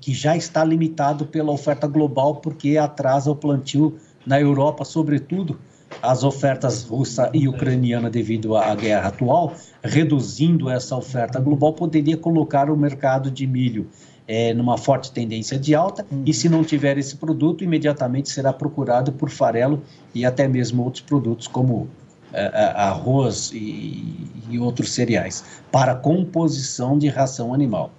que 0.00 0.12
já 0.12 0.36
está 0.36 0.64
limitado 0.64 1.26
pela 1.26 1.52
oferta 1.52 1.86
global, 1.86 2.36
porque 2.36 2.76
atrasa 2.76 3.30
o 3.30 3.36
plantio 3.36 3.96
na 4.26 4.40
Europa, 4.40 4.84
sobretudo, 4.84 5.58
as 6.02 6.24
ofertas 6.24 6.84
russa 6.84 7.30
e 7.32 7.48
ucraniana 7.48 8.10
devido 8.10 8.56
à 8.56 8.74
guerra 8.74 9.08
atual, 9.08 9.54
reduzindo 9.82 10.68
essa 10.70 10.96
oferta 10.96 11.40
global, 11.40 11.72
poderia 11.72 12.16
colocar 12.16 12.70
o 12.70 12.76
mercado 12.76 13.30
de 13.30 13.46
milho 13.46 13.88
é, 14.28 14.52
numa 14.52 14.76
forte 14.76 15.12
tendência 15.12 15.58
de 15.58 15.74
alta, 15.74 16.04
uhum. 16.10 16.22
e 16.26 16.34
se 16.34 16.48
não 16.48 16.64
tiver 16.64 16.98
esse 16.98 17.16
produto, 17.16 17.62
imediatamente 17.62 18.28
será 18.28 18.52
procurado 18.52 19.12
por 19.12 19.30
farelo 19.30 19.82
e 20.14 20.24
até 20.24 20.48
mesmo 20.48 20.82
outros 20.82 21.02
produtos 21.02 21.46
como 21.46 21.88
é, 22.32 22.42
é 22.42 22.64
arroz 22.76 23.52
e, 23.54 24.16
e 24.50 24.58
outros 24.58 24.92
cereais, 24.92 25.44
para 25.70 25.94
composição 25.94 26.98
de 26.98 27.08
ração 27.08 27.54
animal. 27.54 27.92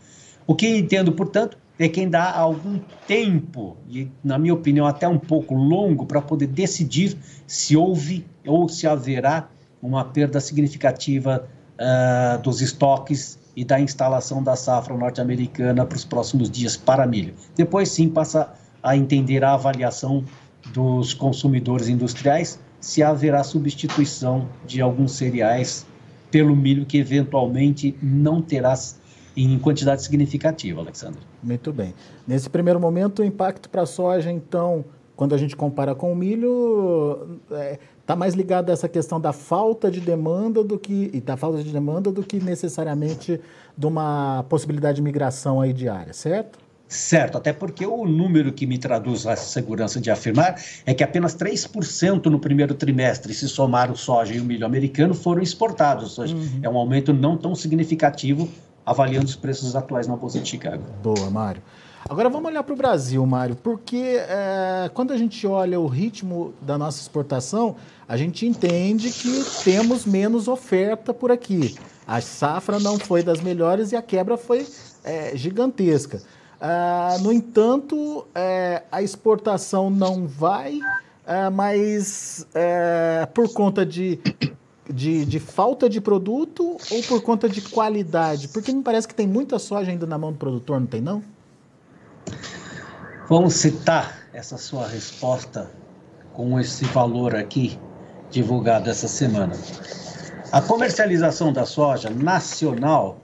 O 0.46 0.54
que 0.54 0.68
entendo, 0.68 1.12
portanto, 1.12 1.58
é 1.80 1.88
quem 1.88 2.10
dá 2.10 2.32
algum 2.32 2.80
tempo, 3.08 3.78
e 3.88 4.10
na 4.24 4.38
minha 4.38 4.54
opinião 4.54 4.86
até 4.86 5.08
um 5.08 5.20
pouco 5.20 5.54
longo, 5.54 6.06
para 6.06 6.22
poder 6.22 6.48
decidir 6.48 7.18
se 7.46 7.78
houve 7.78 8.26
ou 8.46 8.68
se 8.68 8.88
haverá 8.88 9.50
uma 9.82 10.04
perda 10.04 10.40
significativa 10.40 11.48
uh, 11.80 12.42
dos 12.42 12.62
estoques 12.62 13.38
e 13.56 13.64
da 13.64 13.80
instalação 13.80 14.42
da 14.42 14.56
safra 14.56 14.96
norte-americana 14.96 15.86
para 15.86 15.96
os 15.96 16.06
próximos 16.06 16.50
dias 16.50 16.76
para 16.76 17.06
milho. 17.06 17.34
Depois 17.56 17.90
sim 17.90 18.10
passa 18.10 18.54
a 18.82 18.96
entender 18.96 19.44
a 19.44 19.54
avaliação 19.54 20.24
dos 20.74 21.14
consumidores 21.14 21.88
industriais 21.88 22.60
se 22.80 23.02
haverá 23.02 23.44
substituição 23.44 24.48
de 24.66 24.82
alguns 24.82 25.14
cereais 25.14 25.86
pelo 26.30 26.56
milho 26.56 26.86
que 26.86 26.98
eventualmente 26.98 27.96
não 28.02 28.42
terá 28.42 28.74
em 29.36 29.58
quantidade 29.60 30.04
significativa, 30.04 30.82
Alexandre. 30.82 31.22
Muito 31.42 31.72
bem. 31.72 31.94
Nesse 32.28 32.50
primeiro 32.50 32.80
momento, 32.80 33.22
o 33.22 33.26
impacto 33.26 33.70
para 33.70 33.84
a 33.84 33.86
soja, 33.86 34.32
então, 34.32 34.84
quando 35.16 35.34
a 35.36 35.38
gente 35.38 35.56
compara 35.56 35.94
com 35.94 36.12
o 36.12 36.16
milho, 36.16 37.40
está 37.44 37.64
é, 37.64 37.80
tá 38.06 38.16
mais 38.16 38.34
ligado 38.34 38.70
a 38.70 38.74
essa 38.74 38.90
questão 38.90 39.20
da 39.20 39.34
falta 39.34 39.90
de 39.90 40.00
demanda 40.00 40.64
do 40.64 40.78
que 40.78 41.10
e 41.14 41.22
da 41.22 41.38
falta 41.38 41.64
de 41.64 41.72
demanda 41.72 42.12
do 42.12 42.24
que 42.24 42.40
necessariamente 42.40 43.40
de 43.78 43.86
uma 43.86 44.46
possibilidade 44.50 44.98
de 44.98 45.02
migração 45.02 45.62
aí 45.62 45.74
diária, 45.74 46.14
certo? 46.14 46.60
Certo, 46.88 47.38
até 47.38 47.52
porque 47.52 47.86
o 47.86 48.06
número 48.06 48.54
que 48.54 48.66
me 48.66 48.78
traduz 48.78 49.28
a 49.28 49.36
segurança 49.36 50.00
de 50.00 50.10
afirmar 50.10 50.56
é 50.86 50.94
que 50.94 51.04
apenas 51.04 51.36
3% 51.36 52.28
no 52.28 52.40
primeiro 52.40 52.74
trimestre, 52.74 53.34
se 53.34 53.50
somar 53.50 53.92
o 53.92 53.96
soja 53.98 54.34
e 54.34 54.40
o 54.40 54.46
milho 54.46 54.66
americano, 54.66 55.14
foram 55.14 55.42
exportados. 55.42 56.18
Ou 56.18 56.26
seja, 56.26 56.36
uhum. 56.36 56.60
é 56.64 56.70
um 56.70 56.78
aumento 56.78 57.14
não 57.14 57.36
tão 57.36 57.54
significativo 57.54 58.48
avaliando 58.88 59.26
os 59.26 59.36
preços 59.36 59.76
atuais 59.76 60.08
na 60.08 60.16
Bolsa 60.16 60.40
de 60.40 60.48
Chicago. 60.48 60.82
Boa, 61.04 61.30
Mário. 61.30 61.62
Agora 62.10 62.30
vamos 62.30 62.50
olhar 62.50 62.64
para 62.64 62.74
o 62.74 62.78
Brasil, 62.78 63.26
Mário, 63.26 63.58
porque 63.58 64.18
é, 64.18 64.90
quando 64.94 65.12
a 65.12 65.18
gente 65.18 65.46
olha 65.46 65.78
o 65.78 65.88
ritmo 65.88 66.54
da 66.62 66.78
nossa 66.78 67.02
exportação, 67.02 67.76
a 68.08 68.16
gente 68.16 68.46
entende 68.46 69.12
que 69.12 69.44
temos 69.66 70.06
menos 70.06 70.48
oferta 70.48 71.14
por 71.14 71.32
aqui. 71.32 71.76
A 72.08 72.22
safra 72.22 72.80
não 72.80 72.98
foi 72.98 73.22
das 73.22 73.42
melhores 73.42 73.92
e 73.92 73.98
a 73.98 74.02
quebra 74.02 74.38
foi 74.38 74.66
é, 75.04 75.36
gigantesca. 75.36 76.22
Ah, 76.62 77.18
no 77.20 77.34
entanto, 77.34 78.26
é, 78.34 78.84
a 78.90 79.04
exportação 79.04 79.90
não 79.90 80.26
vai, 80.26 80.80
é, 81.26 81.50
mas 81.50 82.48
é, 82.56 83.28
por 83.34 83.52
conta 83.52 83.86
de, 83.86 84.18
de, 84.94 85.26
de, 85.26 85.40
falta 85.40 85.90
de 85.90 86.00
produto 86.02 86.78
ou 86.92 87.04
por 87.04 87.22
conta 87.22 87.48
de 87.50 87.62
qualidade? 87.62 88.48
Porque 88.48 88.72
me 88.72 88.84
parece 88.84 89.08
que 89.08 89.16
tem 89.16 89.28
muita 89.28 89.60
soja 89.60 89.92
ainda 89.92 90.06
na 90.06 90.18
mão 90.18 90.32
do 90.32 90.38
produtor, 90.38 90.80
não 90.80 90.88
tem 90.88 91.02
não? 91.02 91.24
Vamos 93.30 93.56
citar 93.56 94.28
essa 94.34 94.58
sua 94.58 94.88
resposta 94.88 95.70
com 96.34 96.60
esse 96.60 96.86
valor 96.86 97.36
aqui 97.36 97.78
divulgado 98.30 98.90
essa 98.90 99.08
semana. 99.08 99.54
A 100.52 100.62
comercialização 100.62 101.52
da 101.52 101.66
soja 101.66 102.10
nacional 102.10 103.18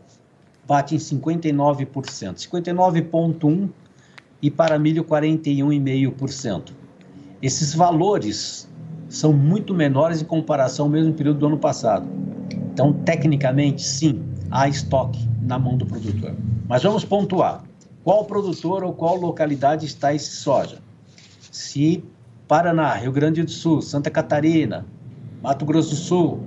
bate 0.68 0.96
em 0.96 0.98
59%, 0.98 1.88
59,1% 1.88 3.70
e 4.42 4.52
para 4.52 4.78
milho 4.78 5.04
41,5%. 5.06 6.72
Esses 7.42 7.74
valores 7.74 8.68
são 9.14 9.32
muito 9.32 9.76
menores 9.76 10.24
em 10.24 10.26
comparação 10.26 10.88
ao 10.88 10.92
mesmo 10.92 11.14
período 11.14 11.38
do 11.38 11.46
ano 11.46 11.58
passado. 11.60 12.10
Então, 12.74 12.92
tecnicamente, 12.92 13.84
sim, 13.84 14.24
há 14.50 14.68
estoque 14.68 15.30
na 15.44 15.60
mão 15.60 15.78
do 15.78 15.86
produtor. 15.86 16.36
Mas 16.68 16.82
vamos 16.82 17.06
pontuar. 17.06 17.64
Qual 18.04 18.26
produtor 18.26 18.84
ou 18.84 18.92
qual 18.92 19.16
localidade 19.16 19.86
está 19.86 20.16
esse 20.16 20.32
soja? 20.32 20.80
Se 21.52 22.04
Paraná, 22.48 22.92
Rio 22.96 23.12
Grande 23.12 23.44
do 23.44 23.52
Sul, 23.52 23.84
Santa 23.84 24.10
Catarina, 24.10 24.84
Mato 25.44 25.64
Grosso 25.64 25.92
do 25.92 25.96
Sul 25.96 26.44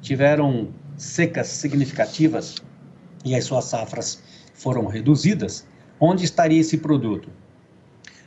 tiveram 0.00 0.68
secas 0.96 1.46
significativas 1.46 2.56
e 3.24 3.36
as 3.36 3.44
suas 3.44 3.66
safras 3.66 4.20
foram 4.54 4.86
reduzidas, 4.86 5.64
onde 6.00 6.24
estaria 6.24 6.60
esse 6.60 6.78
produto? 6.78 7.28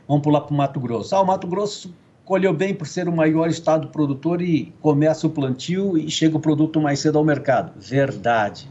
Vamos 0.08 0.22
pular 0.22 0.40
para 0.40 0.54
o 0.54 0.56
Mato 0.56 0.80
Grosso. 0.80 1.14
Ah, 1.14 1.20
o 1.20 1.26
Mato 1.26 1.46
Grosso 1.46 1.94
colheu 2.32 2.54
bem 2.54 2.74
por 2.74 2.86
ser 2.86 3.10
o 3.10 3.12
maior 3.14 3.50
estado 3.50 3.88
produtor 3.88 4.40
e 4.40 4.72
começa 4.80 5.26
o 5.26 5.30
plantio 5.30 5.98
e 5.98 6.10
chega 6.10 6.34
o 6.34 6.40
produto 6.40 6.80
mais 6.80 6.98
cedo 6.98 7.18
ao 7.18 7.24
mercado. 7.26 7.78
Verdade. 7.78 8.70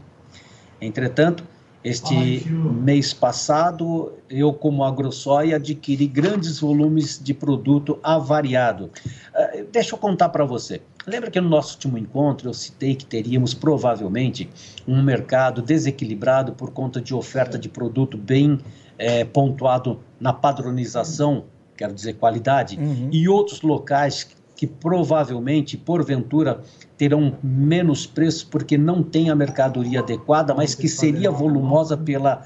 Entretanto, 0.80 1.44
este 1.84 2.44
mês 2.50 3.14
passado, 3.14 4.14
eu, 4.28 4.52
como 4.52 4.82
agrossóia, 4.82 5.54
adquiri 5.54 6.08
grandes 6.08 6.58
volumes 6.58 7.20
de 7.22 7.32
produto 7.32 8.00
avariado. 8.02 8.86
Uh, 8.86 9.64
deixa 9.70 9.94
eu 9.94 9.98
contar 9.98 10.30
para 10.30 10.44
você. 10.44 10.82
Lembra 11.06 11.30
que 11.30 11.40
no 11.40 11.48
nosso 11.48 11.74
último 11.74 11.96
encontro 11.96 12.48
eu 12.48 12.54
citei 12.54 12.96
que 12.96 13.06
teríamos 13.06 13.54
provavelmente 13.54 14.50
um 14.88 15.00
mercado 15.00 15.62
desequilibrado 15.62 16.50
por 16.50 16.72
conta 16.72 17.00
de 17.00 17.14
oferta 17.14 17.56
de 17.56 17.68
produto 17.68 18.18
bem 18.18 18.58
é, 18.98 19.24
pontuado 19.24 20.00
na 20.20 20.32
padronização, 20.32 21.44
quero 21.76 21.94
dizer 21.94 22.14
qualidade, 22.14 22.78
uhum. 22.78 23.08
e 23.10 23.28
outros 23.28 23.62
locais 23.62 24.28
que 24.56 24.66
provavelmente, 24.66 25.76
porventura, 25.76 26.60
terão 26.96 27.36
menos 27.42 28.06
preço 28.06 28.46
porque 28.48 28.78
não 28.78 29.02
tem 29.02 29.28
a 29.28 29.34
mercadoria 29.34 30.00
adequada, 30.00 30.54
mas 30.54 30.74
que 30.74 30.88
seria 30.88 31.30
volumosa 31.30 31.96
pela 31.96 32.42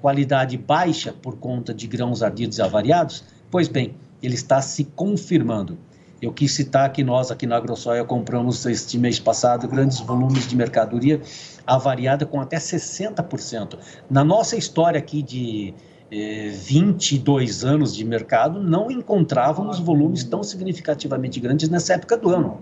qualidade 0.00 0.56
baixa 0.56 1.12
por 1.12 1.36
conta 1.36 1.74
de 1.74 1.86
grãos 1.86 2.22
ardidos 2.22 2.58
e 2.58 2.62
avariados? 2.62 3.24
Pois 3.50 3.68
bem, 3.68 3.94
ele 4.22 4.34
está 4.34 4.60
se 4.62 4.84
confirmando. 4.84 5.78
Eu 6.20 6.32
quis 6.32 6.52
citar 6.52 6.92
que 6.92 7.02
nós 7.02 7.30
aqui 7.30 7.46
na 7.46 7.56
AgroSoia 7.56 8.04
compramos 8.04 8.64
este 8.66 8.98
mês 8.98 9.18
passado 9.18 9.66
grandes 9.66 10.00
volumes 10.00 10.46
de 10.46 10.54
mercadoria 10.54 11.20
avariada 11.66 12.26
com 12.26 12.40
até 12.40 12.58
60%. 12.58 13.78
Na 14.10 14.22
nossa 14.22 14.56
história 14.56 14.98
aqui 14.98 15.22
de 15.22 15.74
22 16.10 17.64
anos 17.64 17.94
de 17.94 18.04
mercado, 18.04 18.60
não 18.60 18.90
encontrávamos 18.90 19.78
volumes 19.78 20.24
tão 20.24 20.42
significativamente 20.42 21.38
grandes 21.38 21.68
nessa 21.68 21.94
época 21.94 22.16
do 22.16 22.30
ano. 22.30 22.60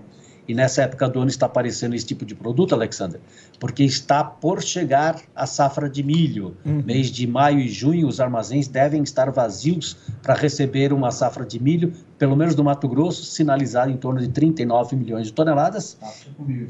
E 0.48 0.54
nessa 0.54 0.80
época 0.82 1.06
do 1.10 1.20
ano 1.20 1.28
está 1.28 1.44
aparecendo 1.44 1.94
esse 1.94 2.06
tipo 2.06 2.24
de 2.24 2.34
produto, 2.34 2.74
Alexander, 2.74 3.20
porque 3.60 3.84
está 3.84 4.24
por 4.24 4.62
chegar 4.62 5.20
a 5.36 5.44
safra 5.44 5.90
de 5.90 6.02
milho. 6.02 6.56
Uhum. 6.64 6.82
Mês 6.86 7.08
de 7.08 7.26
maio 7.26 7.60
e 7.60 7.68
junho, 7.68 8.08
os 8.08 8.18
armazéns 8.18 8.66
devem 8.66 9.02
estar 9.02 9.30
vazios 9.30 9.98
para 10.22 10.32
receber 10.32 10.90
uma 10.90 11.10
safra 11.10 11.44
de 11.44 11.62
milho, 11.62 11.92
pelo 12.18 12.34
menos 12.34 12.56
no 12.56 12.64
Mato 12.64 12.88
Grosso, 12.88 13.24
sinalizada 13.24 13.90
em 13.90 13.96
torno 13.98 14.20
de 14.20 14.28
39 14.28 14.96
milhões 14.96 15.26
de 15.26 15.34
toneladas, 15.34 15.98
tá, 16.00 16.10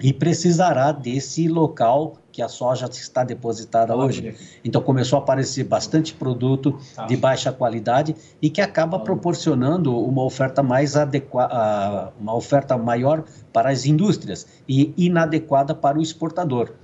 e 0.02 0.12
precisará 0.12 0.90
desse 0.90 1.46
local 1.46 2.16
que 2.38 2.42
a 2.42 2.48
soja 2.48 2.88
está 2.88 3.24
depositada 3.24 3.96
hoje. 3.96 4.32
Então 4.64 4.80
começou 4.80 5.18
a 5.18 5.22
aparecer 5.22 5.64
bastante 5.64 6.14
produto 6.14 6.78
tá. 6.94 7.04
de 7.04 7.16
baixa 7.16 7.52
qualidade 7.52 8.14
e 8.40 8.48
que 8.48 8.60
acaba 8.60 9.00
proporcionando 9.00 9.98
uma 9.98 10.22
oferta 10.22 10.62
mais 10.62 10.96
adequada, 10.96 12.12
uma 12.20 12.36
oferta 12.36 12.78
maior 12.78 13.24
para 13.52 13.70
as 13.70 13.86
indústrias 13.86 14.46
e 14.68 14.94
inadequada 14.96 15.74
para 15.74 15.98
o 15.98 16.00
exportador. 16.00 16.74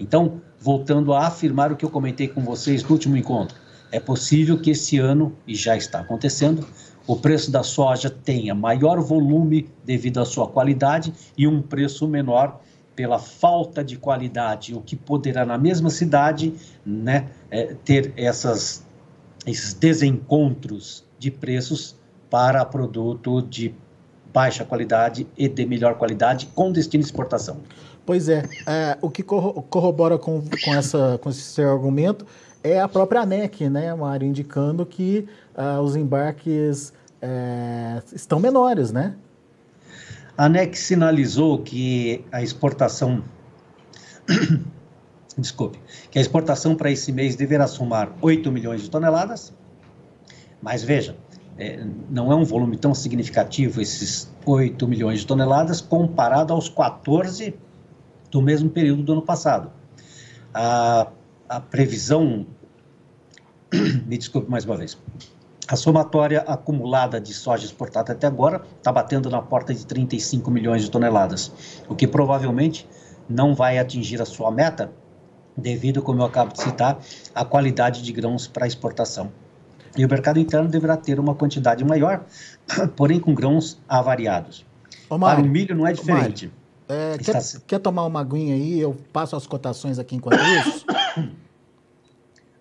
Então, 0.00 0.40
voltando 0.58 1.12
a 1.12 1.28
afirmar 1.28 1.70
o 1.70 1.76
que 1.76 1.84
eu 1.84 1.90
comentei 1.90 2.26
com 2.26 2.40
vocês 2.40 2.82
no 2.82 2.90
último 2.90 3.16
encontro, 3.16 3.56
é 3.92 4.00
possível 4.00 4.58
que 4.58 4.72
esse 4.72 4.98
ano, 4.98 5.32
e 5.46 5.54
já 5.54 5.76
está 5.76 6.00
acontecendo, 6.00 6.66
o 7.06 7.14
preço 7.14 7.52
da 7.52 7.62
soja 7.62 8.10
tenha 8.10 8.52
maior 8.52 9.00
volume 9.00 9.70
devido 9.84 10.18
à 10.18 10.24
sua 10.24 10.48
qualidade 10.48 11.12
e 11.38 11.46
um 11.46 11.62
preço 11.62 12.08
menor 12.08 12.60
pela 12.94 13.18
falta 13.18 13.82
de 13.82 13.96
qualidade, 13.96 14.74
o 14.74 14.80
que 14.80 14.96
poderá 14.96 15.44
na 15.44 15.58
mesma 15.58 15.90
cidade 15.90 16.54
né, 16.84 17.28
é, 17.50 17.74
ter 17.84 18.12
essas, 18.16 18.86
esses 19.46 19.74
desencontros 19.74 21.04
de 21.18 21.30
preços 21.30 21.96
para 22.30 22.64
produto 22.64 23.42
de 23.42 23.74
baixa 24.32 24.64
qualidade 24.64 25.26
e 25.36 25.48
de 25.48 25.64
melhor 25.66 25.94
qualidade 25.96 26.46
com 26.54 26.72
destino 26.72 27.02
de 27.02 27.08
exportação. 27.08 27.58
Pois 28.04 28.28
é, 28.28 28.42
é 28.66 28.98
o 29.00 29.08
que 29.08 29.22
corrobora 29.22 30.18
com, 30.18 30.42
com, 30.64 30.74
essa, 30.74 31.18
com 31.22 31.30
esse 31.30 31.40
seu 31.40 31.70
argumento 31.70 32.26
é 32.62 32.80
a 32.80 32.88
própria 32.88 33.20
ANEC, 33.20 33.68
né, 33.68 33.94
Mário, 33.94 34.26
indicando 34.26 34.84
que 34.86 35.28
uh, 35.54 35.80
os 35.80 35.94
embarques 35.96 36.92
é, 37.20 38.02
estão 38.12 38.40
menores, 38.40 38.90
né? 38.90 39.14
A 40.36 40.46
ANEC 40.46 40.76
sinalizou 40.76 41.62
que 41.62 42.24
a 42.32 42.42
exportação. 42.42 43.22
Desculpe, 45.38 45.80
que 46.10 46.18
a 46.18 46.22
exportação 46.22 46.76
para 46.76 46.90
esse 46.90 47.10
mês 47.10 47.34
deverá 47.34 47.66
somar 47.66 48.12
8 48.22 48.52
milhões 48.52 48.82
de 48.82 48.90
toneladas, 48.90 49.52
mas 50.62 50.84
veja, 50.84 51.16
é, 51.58 51.84
não 52.08 52.30
é 52.32 52.36
um 52.36 52.44
volume 52.44 52.76
tão 52.76 52.94
significativo 52.94 53.80
esses 53.80 54.32
8 54.46 54.86
milhões 54.86 55.20
de 55.20 55.26
toneladas 55.26 55.80
comparado 55.80 56.52
aos 56.52 56.68
14 56.68 57.54
do 58.30 58.42
mesmo 58.42 58.70
período 58.70 59.02
do 59.02 59.12
ano 59.12 59.22
passado. 59.22 59.70
A, 60.52 61.08
a 61.48 61.60
previsão, 61.60 62.46
me 64.06 64.16
desculpe 64.16 64.50
mais 64.50 64.64
uma 64.64 64.76
vez, 64.76 64.96
a 65.66 65.76
somatória 65.76 66.40
acumulada 66.46 67.20
de 67.20 67.32
soja 67.32 67.64
exportada 67.64 68.12
até 68.12 68.26
agora 68.26 68.62
está 68.76 68.92
batendo 68.92 69.30
na 69.30 69.40
porta 69.40 69.72
de 69.72 69.86
35 69.86 70.50
milhões 70.50 70.82
de 70.82 70.90
toneladas, 70.90 71.52
o 71.88 71.94
que 71.94 72.06
provavelmente 72.06 72.86
não 73.28 73.54
vai 73.54 73.78
atingir 73.78 74.20
a 74.20 74.26
sua 74.26 74.50
meta, 74.50 74.92
devido, 75.56 76.02
como 76.02 76.20
eu 76.20 76.26
acabo 76.26 76.52
de 76.52 76.60
citar, 76.60 76.98
à 77.34 77.44
qualidade 77.44 78.02
de 78.02 78.12
grãos 78.12 78.46
para 78.46 78.66
exportação. 78.66 79.32
E 79.96 80.04
o 80.04 80.08
mercado 80.08 80.38
interno 80.38 80.68
deverá 80.68 80.96
ter 80.96 81.18
uma 81.20 81.34
quantidade 81.34 81.84
maior, 81.84 82.24
porém 82.96 83.20
com 83.20 83.32
grãos 83.32 83.80
avariados. 83.88 84.66
Ô, 85.08 85.16
Mário, 85.16 85.42
para 85.42 85.48
o 85.48 85.50
milho 85.50 85.74
não 85.74 85.86
é 85.86 85.92
diferente. 85.92 86.52
É, 86.88 87.16
quer, 87.16 87.42
quer, 87.66 87.78
tomar 87.78 88.04
uma 88.04 88.20
aguinha 88.20 88.54
aí? 88.54 88.78
Eu 88.78 88.94
passo 89.12 89.34
as 89.36 89.46
cotações 89.46 89.98
aqui 89.98 90.16
enquanto 90.16 90.40
isso. 90.42 90.84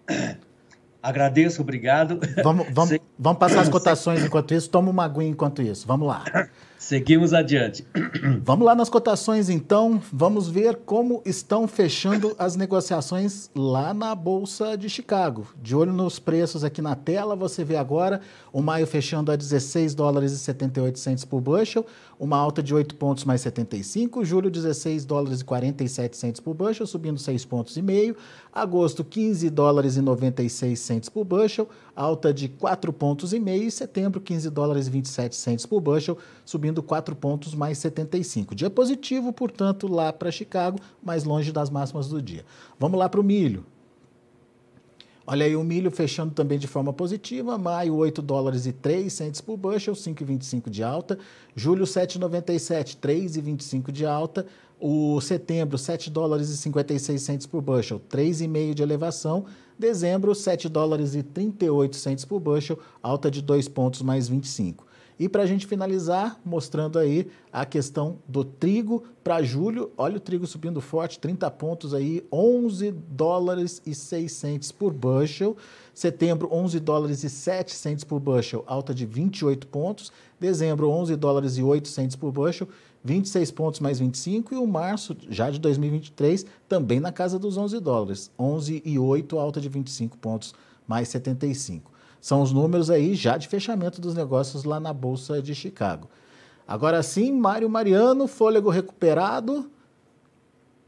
Agradeço, 1.04 1.62
obrigado. 1.62 2.18
Vamos, 2.42 2.66
vamos, 2.72 2.98
vamos 3.20 3.38
passar 3.38 3.60
as 3.60 3.68
cotações 3.68 4.24
enquanto 4.24 4.54
isso. 4.54 4.70
Toma 4.70 4.90
uma 4.90 5.04
aguinha 5.04 5.30
enquanto 5.30 5.62
isso. 5.62 5.86
Vamos 5.86 6.08
lá. 6.08 6.24
Seguimos 6.84 7.34
adiante. 7.34 7.88
Vamos 8.44 8.66
lá 8.66 8.76
nas 8.76 8.90
cotações, 8.90 9.50
então. 9.50 10.02
Vamos 10.12 10.50
ver 10.50 10.76
como 10.86 11.22
estão 11.26 11.66
fechando 11.66 12.36
as 12.38 12.58
negociações 12.58 13.50
lá 13.56 13.94
na 13.94 14.14
Bolsa 14.14 14.76
de 14.76 14.90
Chicago. 14.90 15.48
De 15.62 15.74
olho 15.74 15.94
nos 15.94 16.20
preços 16.20 16.62
aqui 16.62 16.82
na 16.82 16.94
tela, 16.94 17.38
você 17.38 17.64
vê 17.64 17.78
agora 17.78 18.20
o 18.52 18.62
maio 18.62 18.86
fechando 18.86 19.32
a 19.32 19.38
16 19.38 19.96
dólares 19.96 20.34
e 20.34 20.40
78 20.40 21.00
centes 21.00 21.24
por 21.24 21.40
bushel, 21.40 21.86
uma 22.20 22.36
alta 22.36 22.62
de 22.62 22.76
8 22.76 22.96
pontos 22.96 23.24
mais 23.24 23.40
75. 23.40 24.26
Julho, 24.26 24.52
16 24.52 25.06
dólares 25.06 25.40
e 25.40 25.46
47 25.46 26.18
centes 26.18 26.42
por 26.42 26.54
bushel, 26.54 26.86
subindo 26.86 27.18
6 27.18 27.46
pontos 27.46 27.78
e 27.78 27.82
meio. 27.82 28.14
Agosto, 28.52 29.06
15 29.06 29.50
dólares 29.50 29.96
e 29.96 30.02
96 30.02 30.78
centes 30.78 31.08
por 31.08 31.24
bushel, 31.24 31.70
alta 31.96 32.34
de 32.34 32.50
4 32.50 32.92
pontos 32.92 33.32
e 33.32 33.40
meio. 33.40 33.72
Setembro, 33.72 34.20
15 34.20 34.50
dólares 34.50 34.88
e 34.88 34.90
27 34.90 35.36
centes 35.36 35.66
por 35.66 35.80
bushel, 35.80 36.18
subindo 36.44 36.74
subindo 36.74 36.82
4 36.82 37.16
pontos 37.16 37.54
mais 37.54 37.78
75. 37.78 38.56
Dia 38.56 38.70
positivo, 38.70 39.32
portanto, 39.32 39.88
lá 39.88 40.12
para 40.12 40.32
Chicago, 40.32 40.80
mais 41.04 41.24
longe 41.24 41.52
das 41.52 41.70
máximas 41.70 42.08
do 42.08 42.22
dia. 42.22 42.46
Vamos 42.80 42.98
lá 42.98 43.08
para 43.08 43.20
o 43.20 43.24
milho. 43.24 43.66
Olha 45.26 45.46
aí 45.46 45.56
o 45.56 45.64
milho 45.64 45.90
fechando 45.90 46.34
também 46.34 46.60
de 46.60 46.68
forma 46.68 46.92
positiva, 46.92 47.58
maio 47.58 47.96
8 47.96 48.22
dólares 48.22 48.66
e 48.66 48.74
3 48.74 49.12
centes 49.12 49.40
por 49.40 49.56
bushel, 49.56 49.94
5,25 49.94 50.70
de 50.70 50.84
alta, 50.84 51.18
julho 51.56 51.86
7,97, 51.86 52.98
3,25 52.98 53.90
de 53.90 54.06
alta, 54.06 54.46
o 54.78 55.22
setembro 55.22 55.78
7 55.78 56.10
dólares 56.10 56.50
e 56.50 56.58
56 56.58 57.22
centes 57.22 57.48
por 57.48 57.62
bushel, 57.62 58.02
3,5 58.10 58.74
de 58.74 58.84
elevação, 58.84 59.46
dezembro 59.78 60.34
7 60.34 60.70
dólares 60.70 61.16
e 61.16 61.24
38 61.24 61.96
centes 61.96 62.26
por 62.26 62.40
bushel, 62.40 62.80
alta 63.02 63.30
de 63.30 63.42
2 63.42 63.68
pontos 63.68 64.02
mais 64.02 64.28
25. 64.28 64.86
E 65.20 65.30
para 65.30 65.44
a 65.44 65.46
gente 65.46 65.68
finalizar, 65.68 66.40
mostrando 66.44 66.98
aí 66.98 67.28
a 67.52 67.66
questão 67.66 68.18
do 68.28 68.44
trigo 68.44 69.04
para 69.24 69.44
julho, 69.44 69.92
olha 69.96 70.18
o 70.18 70.20
trigo 70.20 70.48
subindo 70.48 70.82
forte, 70.82 71.20
30 71.20 71.50
pontos 71.52 71.94
aí, 71.94 72.26
11 72.32 72.92
dólares 72.92 73.82
e 73.86 73.94
6 73.94 74.32
centes 74.32 74.72
por 74.72 74.92
bushel. 74.92 75.56
Setembro, 75.94 76.50
11 76.52 76.80
dólares 76.80 77.24
e 77.24 77.30
7 77.30 77.74
centes 77.74 78.04
por 78.04 78.20
bushel, 78.20 78.64
alta 78.66 78.94
de 78.94 79.06
28 79.06 79.68
pontos. 79.68 80.12
Dezembro, 80.40 80.90
11 80.90 81.16
dólares 81.16 81.58
e 81.58 81.64
8 81.64 81.88
centes 81.88 82.16
por 82.16 82.32
bushel, 82.32 82.68
26 83.04 83.52
pontos 83.52 83.80
mais 83.80 84.00
25. 84.00 84.54
E 84.54 84.58
o 84.58 84.66
março, 84.66 85.16
já 85.30 85.50
de 85.50 85.60
2023, 85.60 86.46
também 86.68 87.00
na 87.00 87.12
casa 87.12 87.38
dos 87.38 87.58
11 87.58 87.80
dólares, 87.80 88.32
11 88.40 88.82
e 88.86 88.98
8, 88.98 89.38
alta 89.38 89.60
de 89.60 89.70
25 89.70 90.18
pontos 90.18 90.54
mais 90.88 91.10
75. 91.10 91.92
São 92.22 92.42
os 92.42 92.54
números 92.54 92.90
aí 92.90 93.16
já 93.16 93.38
de 93.38 93.48
fechamento 93.48 94.00
dos 94.00 94.16
negócios 94.16 94.64
lá 94.64 94.80
na 94.80 94.94
Bolsa 94.94 95.42
de 95.42 95.54
Chicago. 95.54 96.10
Agora 96.66 97.04
sim, 97.04 97.34
Mário 97.34 97.70
Mariano, 97.70 98.28
fôlego 98.28 98.70
recuperado. 98.70 99.70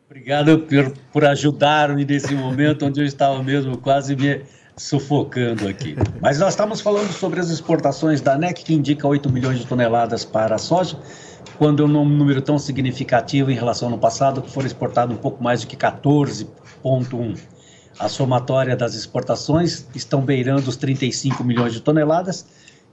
Obrigado 0.05 0.59
por, 0.59 0.93
por 1.11 1.25
ajudar-me 1.25 2.05
nesse 2.05 2.33
momento 2.33 2.85
onde 2.85 3.01
eu 3.01 3.05
estava 3.05 3.43
mesmo 3.43 3.77
quase 3.77 4.15
me 4.15 4.43
sufocando 4.77 5.67
aqui. 5.67 5.95
Mas 6.21 6.39
nós 6.39 6.49
estamos 6.49 6.81
falando 6.81 7.11
sobre 7.11 7.39
as 7.39 7.49
exportações 7.49 8.21
da 8.21 8.37
NEC, 8.37 8.63
que 8.63 8.73
indica 8.73 9.07
8 9.07 9.31
milhões 9.31 9.59
de 9.59 9.65
toneladas 9.65 10.25
para 10.25 10.55
a 10.55 10.57
soja, 10.57 10.97
quando 11.57 11.83
é 11.83 11.85
um 11.85 12.05
número 12.05 12.41
tão 12.41 12.59
significativo 12.59 13.51
em 13.51 13.55
relação 13.55 13.87
ao 13.87 13.93
ano 13.93 14.01
passado, 14.01 14.41
que 14.41 14.51
foram 14.51 14.67
exportados 14.67 15.15
um 15.15 15.19
pouco 15.19 15.43
mais 15.43 15.61
do 15.61 15.67
que 15.67 15.77
14,1 15.77 17.37
a 17.97 18.09
somatória 18.09 18.75
das 18.75 18.93
exportações 18.93 19.87
estão 19.95 20.21
beirando 20.21 20.69
os 20.69 20.75
35 20.75 21.43
milhões 21.43 21.73
de 21.73 21.81
toneladas, 21.81 22.45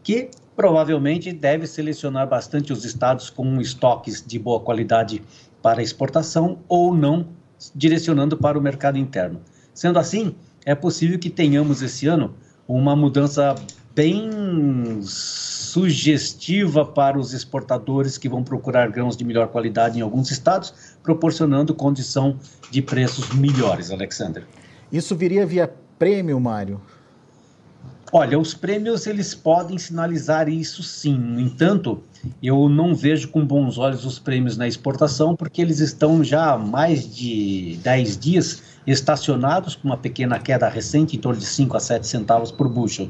que 0.02 0.30
provavelmente 0.54 1.32
deve 1.32 1.66
selecionar 1.66 2.28
bastante 2.28 2.72
os 2.72 2.84
estados 2.84 3.30
com 3.30 3.60
estoques 3.60 4.24
de 4.24 4.38
boa 4.38 4.60
qualidade 4.60 5.22
para 5.60 5.82
exportação 5.82 6.58
ou 6.68 6.94
não, 6.94 7.28
direcionando 7.74 8.36
para 8.36 8.58
o 8.58 8.62
mercado 8.62 8.98
interno. 8.98 9.40
Sendo 9.74 9.98
assim, 9.98 10.34
é 10.64 10.75
possível 10.75 11.18
que 11.18 11.31
tenhamos 11.31 11.83
esse 11.83 12.07
ano 12.07 12.35
uma 12.66 12.94
mudança 12.94 13.55
bem 13.94 15.01
sugestiva 15.03 16.85
para 16.85 17.18
os 17.18 17.33
exportadores 17.33 18.16
que 18.16 18.29
vão 18.29 18.42
procurar 18.42 18.90
grãos 18.90 19.16
de 19.16 19.25
melhor 19.25 19.48
qualidade 19.48 19.98
em 19.98 20.03
alguns 20.03 20.31
estados, 20.31 20.72
proporcionando 21.03 21.75
condição 21.75 22.37
de 22.70 22.81
preços 22.81 23.35
melhores, 23.35 23.90
Alexander. 23.90 24.44
Isso 24.90 25.14
viria 25.16 25.44
via 25.44 25.72
prêmio, 25.98 26.38
Mário? 26.40 26.81
Olha, 28.14 28.38
os 28.38 28.53
prêmios 28.53 29.07
eles 29.07 29.35
podem 29.35 29.79
sinalizar 29.79 30.46
isso 30.46 30.83
sim. 30.83 31.16
No 31.16 31.40
entanto, 31.40 32.03
eu 32.42 32.68
não 32.68 32.94
vejo 32.94 33.29
com 33.29 33.44
bons 33.44 33.79
olhos 33.79 34.05
os 34.05 34.18
prêmios 34.18 34.59
na 34.59 34.68
exportação, 34.68 35.35
porque 35.35 35.62
eles 35.62 35.81
estão 35.81 36.22
já 36.22 36.53
há 36.53 36.59
mais 36.59 37.14
de 37.14 37.79
10 37.83 38.18
dias 38.18 38.62
estacionados 38.86 39.76
com 39.76 39.88
uma 39.88 39.96
pequena 39.96 40.38
queda 40.38 40.68
recente, 40.68 41.16
em 41.16 41.20
torno 41.20 41.38
de 41.38 41.46
5 41.46 41.76
a 41.76 41.80
7 41.80 42.06
centavos 42.06 42.50
por 42.50 42.68
bushel. 42.68 43.08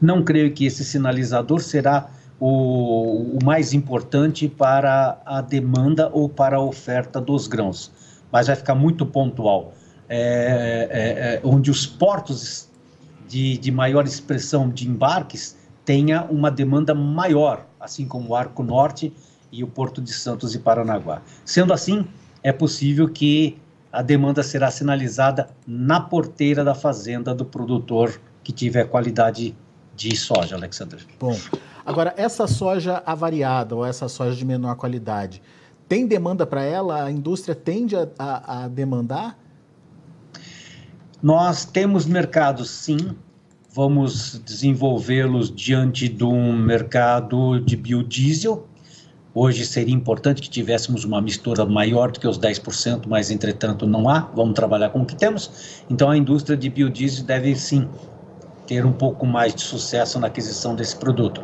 Não 0.00 0.22
creio 0.22 0.52
que 0.52 0.66
esse 0.66 0.84
sinalizador 0.84 1.60
será 1.60 2.08
o, 2.38 3.36
o 3.36 3.44
mais 3.44 3.72
importante 3.72 4.48
para 4.48 5.20
a 5.26 5.40
demanda 5.40 6.08
ou 6.12 6.28
para 6.28 6.56
a 6.56 6.60
oferta 6.60 7.20
dos 7.20 7.46
grãos, 7.46 7.90
mas 8.30 8.46
vai 8.46 8.56
ficar 8.56 8.74
muito 8.74 9.04
pontual 9.04 9.74
é, 10.08 10.88
é, 10.90 11.34
é, 11.34 11.40
onde 11.44 11.70
os 11.70 11.84
portos 11.84 12.68
de, 13.28 13.58
de 13.58 13.70
maior 13.70 14.06
expressão 14.06 14.70
de 14.70 14.88
embarques 14.88 15.56
tenha 15.84 16.24
uma 16.24 16.50
demanda 16.50 16.94
maior, 16.94 17.66
assim 17.78 18.06
como 18.06 18.30
o 18.30 18.34
Arco 18.34 18.62
Norte 18.62 19.12
e 19.52 19.62
o 19.62 19.66
Porto 19.66 20.00
de 20.00 20.12
Santos 20.12 20.54
e 20.54 20.58
Paranaguá. 20.58 21.20
Sendo 21.44 21.72
assim, 21.72 22.06
é 22.42 22.52
possível 22.52 23.08
que 23.08 23.58
a 23.92 24.02
demanda 24.02 24.42
será 24.42 24.70
sinalizada 24.70 25.48
na 25.66 26.00
porteira 26.00 26.62
da 26.62 26.74
fazenda 26.74 27.34
do 27.34 27.44
produtor 27.44 28.20
que 28.42 28.52
tiver 28.52 28.84
qualidade 28.84 29.56
de 29.96 30.16
soja, 30.16 30.54
Alexandre. 30.54 31.04
Bom, 31.18 31.36
agora 31.84 32.14
essa 32.16 32.46
soja 32.46 33.02
avariada 33.04 33.74
ou 33.74 33.84
essa 33.84 34.08
soja 34.08 34.36
de 34.36 34.44
menor 34.44 34.76
qualidade, 34.76 35.42
tem 35.88 36.06
demanda 36.06 36.46
para 36.46 36.62
ela? 36.62 37.04
A 37.04 37.10
indústria 37.10 37.54
tende 37.54 37.96
a, 37.96 38.06
a, 38.18 38.64
a 38.64 38.68
demandar? 38.68 39.38
Nós 41.22 41.64
temos 41.64 42.06
mercados, 42.06 42.70
sim, 42.70 43.16
vamos 43.74 44.38
desenvolvê-los 44.44 45.52
diante 45.52 46.08
de 46.08 46.24
um 46.24 46.56
mercado 46.56 47.58
de 47.60 47.76
biodiesel. 47.76 48.67
Hoje 49.40 49.64
seria 49.64 49.94
importante 49.94 50.42
que 50.42 50.50
tivéssemos 50.50 51.04
uma 51.04 51.22
mistura 51.22 51.64
maior 51.64 52.10
do 52.10 52.18
que 52.18 52.26
os 52.26 52.36
10%, 52.36 53.04
mas 53.06 53.30
entretanto 53.30 53.86
não 53.86 54.08
há, 54.08 54.28
vamos 54.34 54.52
trabalhar 54.52 54.90
com 54.90 55.02
o 55.02 55.06
que 55.06 55.14
temos. 55.14 55.84
Então 55.88 56.10
a 56.10 56.16
indústria 56.16 56.56
de 56.56 56.68
biodiesel 56.68 57.24
deve 57.24 57.54
sim 57.54 57.88
ter 58.66 58.84
um 58.84 58.92
pouco 58.92 59.24
mais 59.24 59.54
de 59.54 59.60
sucesso 59.60 60.18
na 60.18 60.26
aquisição 60.26 60.74
desse 60.74 60.96
produto. 60.96 61.40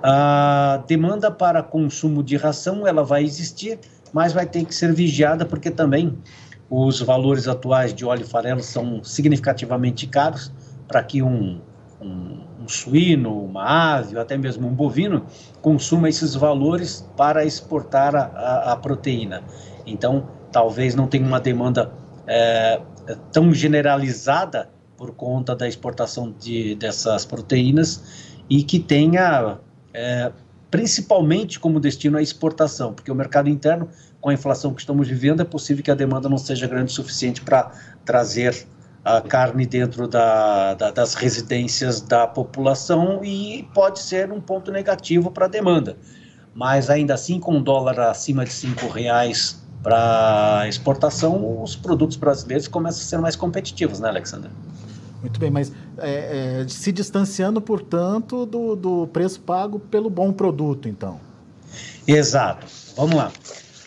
A 0.00 0.84
demanda 0.86 1.28
para 1.28 1.60
consumo 1.60 2.22
de 2.22 2.36
ração 2.36 2.86
ela 2.86 3.02
vai 3.02 3.24
existir, 3.24 3.80
mas 4.12 4.32
vai 4.32 4.46
ter 4.46 4.64
que 4.64 4.72
ser 4.72 4.94
vigiada 4.94 5.44
porque 5.44 5.72
também 5.72 6.16
os 6.70 7.00
valores 7.00 7.48
atuais 7.48 7.92
de 7.92 8.04
óleo 8.04 8.24
farelo 8.24 8.62
são 8.62 9.02
significativamente 9.02 10.06
caros 10.06 10.52
para 10.86 11.02
que 11.02 11.20
um, 11.20 11.60
um, 12.00 12.38
um, 12.68 12.70
suíno, 12.70 13.44
uma 13.44 13.96
ave 13.96 14.14
ou 14.14 14.22
até 14.22 14.36
mesmo 14.36 14.68
um 14.68 14.74
bovino 14.74 15.24
consuma 15.62 16.08
esses 16.08 16.34
valores 16.34 17.08
para 17.16 17.44
exportar 17.44 18.14
a, 18.14 18.24
a, 18.24 18.72
a 18.72 18.76
proteína. 18.76 19.42
Então, 19.86 20.28
talvez 20.52 20.94
não 20.94 21.06
tenha 21.06 21.26
uma 21.26 21.40
demanda 21.40 21.90
é, 22.26 22.80
tão 23.32 23.52
generalizada 23.54 24.68
por 24.96 25.12
conta 25.14 25.56
da 25.56 25.66
exportação 25.66 26.34
de, 26.38 26.74
dessas 26.74 27.24
proteínas 27.24 28.36
e 28.50 28.62
que 28.62 28.78
tenha 28.78 29.58
é, 29.94 30.30
principalmente 30.70 31.58
como 31.58 31.80
destino 31.80 32.18
a 32.18 32.22
exportação, 32.22 32.92
porque 32.92 33.10
o 33.10 33.14
mercado 33.14 33.48
interno 33.48 33.88
com 34.20 34.30
a 34.30 34.34
inflação 34.34 34.74
que 34.74 34.80
estamos 34.80 35.08
vivendo, 35.08 35.40
é 35.40 35.44
possível 35.44 35.82
que 35.82 35.90
a 35.90 35.94
demanda 35.94 36.28
não 36.28 36.38
seja 36.38 36.66
grande 36.66 36.90
o 36.90 36.94
suficiente 36.94 37.40
para 37.40 37.70
trazer 38.04 38.66
a 39.16 39.20
carne 39.22 39.64
dentro 39.64 40.06
da, 40.06 40.74
da, 40.74 40.90
das 40.90 41.14
residências 41.14 42.00
da 42.00 42.26
população 42.26 43.24
e 43.24 43.66
pode 43.72 44.00
ser 44.00 44.30
um 44.30 44.40
ponto 44.40 44.70
negativo 44.70 45.30
para 45.30 45.46
a 45.46 45.48
demanda. 45.48 45.96
Mas 46.54 46.90
ainda 46.90 47.14
assim, 47.14 47.40
com 47.40 47.56
um 47.56 47.62
dólar 47.62 47.98
acima 48.00 48.44
de 48.44 48.52
cinco 48.52 48.88
reais 48.88 49.62
para 49.82 50.66
exportação, 50.68 51.62
os 51.62 51.74
produtos 51.74 52.16
brasileiros 52.16 52.68
começam 52.68 53.00
a 53.00 53.04
ser 53.04 53.18
mais 53.18 53.36
competitivos, 53.36 54.00
né, 54.00 54.08
Alexandre? 54.08 54.50
Muito 55.20 55.40
bem, 55.40 55.50
mas 55.50 55.72
é, 55.98 56.60
é, 56.62 56.68
se 56.68 56.92
distanciando, 56.92 57.60
portanto, 57.60 58.44
do, 58.44 58.76
do 58.76 59.06
preço 59.08 59.40
pago 59.40 59.78
pelo 59.78 60.10
bom 60.10 60.32
produto, 60.32 60.88
então. 60.88 61.20
Exato. 62.06 62.66
Vamos 62.96 63.16
lá. 63.16 63.32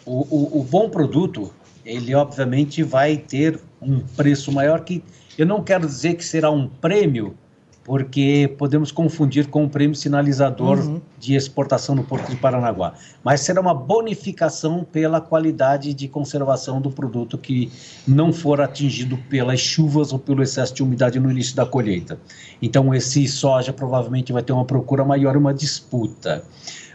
O, 0.06 0.22
o, 0.30 0.62
o, 0.62 0.64
bom 0.64 0.90
produto, 0.90 1.54
ele 1.86 2.14
obviamente 2.16 2.84
vai 2.84 3.18
ter 3.18 3.60
um 3.82 4.00
preço 4.00 4.52
maior 4.52 4.82
que 4.82 5.04
eu 5.38 5.46
não 5.46 5.64
quero 5.64 5.88
dizer 5.88 6.16
que 6.16 6.26
será 6.26 6.52
um 6.52 6.68
prêmio 6.68 7.36
porque 7.84 8.54
podemos 8.58 8.92
confundir 8.92 9.48
com 9.48 9.66
o 9.66 9.70
prêmio 9.70 9.96
sinalizador 9.96 10.80
uhum. 10.80 11.02
de 11.18 11.36
exportação 11.36 11.96
no 11.96 12.04
Porto 12.04 12.30
de 12.30 12.36
Paranaguá. 12.36 12.94
Mas 13.24 13.42
será 13.42 13.60
uma 13.60 13.74
bonificação 13.74 14.84
pela 14.84 15.20
qualidade 15.20 15.94
de 15.94 16.08
conservação 16.08 16.80
do 16.80 16.92
produto 16.92 17.38
que 17.38 17.72
não 18.08 18.32
for 18.32 18.62
atingido 18.62 19.18
pelas 19.30 19.60
chuvas 19.60 20.14
ou 20.14 20.20
pelo 20.20 20.44
excesso 20.44 20.74
de 20.76 20.84
umidade 20.84 21.20
no 21.20 21.32
início 21.32 21.56
da 21.56 21.66
colheita. 21.66 22.20
Então, 22.62 22.94
esse 22.94 23.28
soja 23.28 23.74
provavelmente 23.74 24.32
vai 24.32 24.44
ter 24.44 24.54
uma 24.54 24.66
procura 24.66 25.04
maior 25.04 25.34
e 25.34 25.38
uma 25.40 25.54
disputa. 25.54 26.44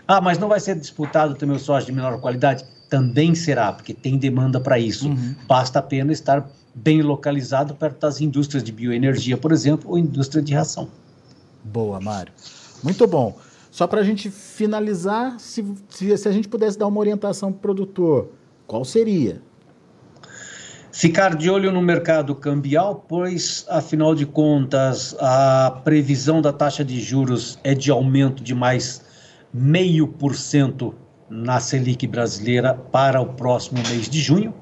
Ah, 0.06 0.20
mas 0.20 0.38
não 0.38 0.48
vai 0.48 0.60
ser 0.60 0.76
disputado 0.76 1.34
também 1.34 1.56
o 1.56 1.60
soja 1.60 1.86
de 1.86 1.92
menor 1.92 2.20
qualidade? 2.20 2.64
Também 2.88 3.34
será, 3.34 3.72
porque 3.72 3.92
tem 3.92 4.16
demanda 4.16 4.60
para 4.60 4.78
isso. 4.78 5.08
Uhum. 5.08 5.34
Basta 5.48 5.80
apenas 5.80 6.18
estar 6.18 6.48
bem 6.76 7.00
localizado 7.00 7.74
perto 7.74 8.00
das 8.00 8.20
indústrias 8.20 8.62
de 8.62 8.70
bioenergia, 8.70 9.38
por 9.38 9.50
exemplo, 9.50 9.90
ou 9.90 9.98
indústria 9.98 10.42
de 10.42 10.52
ração. 10.52 10.88
Boa, 11.64 11.98
Mário. 11.98 12.32
Muito 12.84 13.06
bom. 13.06 13.38
Só 13.70 13.86
para 13.86 14.00
a 14.00 14.04
gente 14.04 14.30
finalizar, 14.30 15.40
se, 15.40 15.64
se, 15.88 16.16
se, 16.16 16.28
a 16.28 16.32
gente 16.32 16.48
pudesse 16.48 16.78
dar 16.78 16.86
uma 16.86 17.00
orientação 17.00 17.50
para 17.50 17.58
o 17.58 17.60
produtor, 17.60 18.30
qual 18.66 18.84
seria? 18.84 19.40
Ficar 20.92 21.34
de 21.34 21.50
olho 21.50 21.72
no 21.72 21.82
mercado 21.82 22.34
cambial, 22.34 23.04
pois, 23.06 23.66
afinal 23.68 24.14
de 24.14 24.24
contas, 24.24 25.14
a 25.18 25.80
previsão 25.84 26.40
da 26.40 26.52
taxa 26.52 26.84
de 26.84 27.00
juros 27.00 27.58
é 27.64 27.74
de 27.74 27.90
aumento 27.90 28.42
de 28.42 28.54
mais 28.54 29.02
meio 29.52 30.06
por 30.06 30.34
cento 30.34 30.94
na 31.28 31.60
Selic 31.60 32.06
brasileira 32.06 32.74
para 32.74 33.20
o 33.20 33.34
próximo 33.34 33.82
mês 33.88 34.08
de 34.08 34.20
junho. 34.20 34.54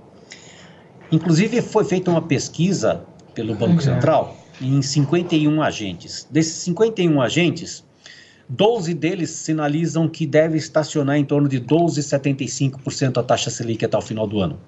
Inclusive, 1.15 1.63
foi 1.63 1.85
feita 1.85 2.11
uma 2.11 2.21
pesquisa 2.21 3.05
pelo 3.37 3.55
Banco 3.55 3.81
Central 3.81 4.37
em 4.61 4.83
51 4.83 5.63
agentes. 5.63 6.27
Desses 6.29 6.55
51 6.65 7.23
agentes, 7.23 7.85
12 8.49 8.93
deles 8.95 9.31
sinalizam 9.31 10.09
que 10.09 10.27
deve 10.27 10.59
estacionar 10.59 11.17
em 11.17 11.25
torno 11.25 11.49
de 11.49 11.61
12,75% 11.61 13.19
a 13.19 13.23
taxa 13.23 13.49
Selic 13.49 13.85
até 13.85 13.97
o 13.97 14.03
final 14.03 14.27
do 14.27 14.41
ano. 14.41 14.59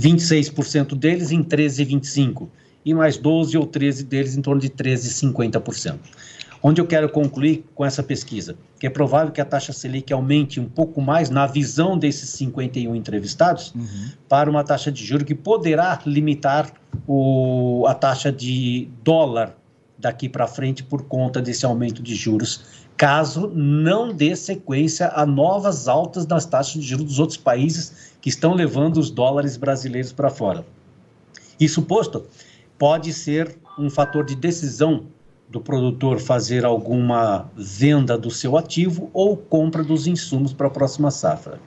26% 0.00 0.94
deles 0.94 1.30
em 1.30 1.44
13,25% 1.44 2.48
e 2.86 2.94
mais 2.94 3.18
12 3.18 3.58
ou 3.58 3.66
13 3.66 4.04
deles 4.04 4.34
em 4.34 4.40
torno 4.40 4.62
de 4.62 4.70
13,50%. 4.70 5.98
Onde 6.62 6.80
eu 6.80 6.86
quero 6.86 7.08
concluir 7.08 7.64
com 7.74 7.84
essa 7.84 8.02
pesquisa? 8.02 8.56
Que 8.78 8.86
é 8.86 8.90
provável 8.90 9.32
que 9.32 9.40
a 9.40 9.44
taxa 9.44 9.72
Selic 9.72 10.12
aumente 10.12 10.60
um 10.60 10.68
pouco 10.68 11.00
mais 11.00 11.28
na 11.28 11.44
visão 11.46 11.98
desses 11.98 12.30
51 12.30 12.94
entrevistados 12.94 13.74
uhum. 13.74 14.10
para 14.28 14.48
uma 14.48 14.62
taxa 14.62 14.92
de 14.92 15.04
juro 15.04 15.24
que 15.24 15.34
poderá 15.34 16.00
limitar 16.06 16.72
o, 17.06 17.84
a 17.88 17.94
taxa 17.94 18.30
de 18.30 18.88
dólar 19.02 19.56
daqui 19.98 20.28
para 20.28 20.46
frente 20.46 20.84
por 20.84 21.02
conta 21.04 21.40
desse 21.40 21.64
aumento 21.64 22.02
de 22.02 22.14
juros, 22.14 22.64
caso 22.96 23.50
não 23.54 24.12
dê 24.12 24.34
sequência 24.34 25.10
a 25.14 25.24
novas 25.24 25.88
altas 25.88 26.26
das 26.26 26.44
taxas 26.44 26.74
de 26.74 26.82
juros 26.82 27.06
dos 27.06 27.18
outros 27.18 27.38
países 27.38 28.14
que 28.20 28.28
estão 28.28 28.54
levando 28.54 28.98
os 28.98 29.10
dólares 29.10 29.56
brasileiros 29.56 30.12
para 30.12 30.28
fora. 30.28 30.64
Isso 31.58 31.82
posto, 31.82 32.26
pode 32.78 33.12
ser 33.12 33.56
um 33.78 33.88
fator 33.88 34.24
de 34.24 34.34
decisão 34.34 35.06
do 35.52 35.60
produtor 35.60 36.18
fazer 36.18 36.64
alguma 36.64 37.50
venda 37.54 38.16
do 38.16 38.30
seu 38.30 38.56
ativo 38.56 39.10
ou 39.12 39.36
compra 39.36 39.84
dos 39.84 40.06
insumos 40.06 40.54
para 40.54 40.66
a 40.66 40.70
próxima 40.70 41.10
safra. 41.10 41.60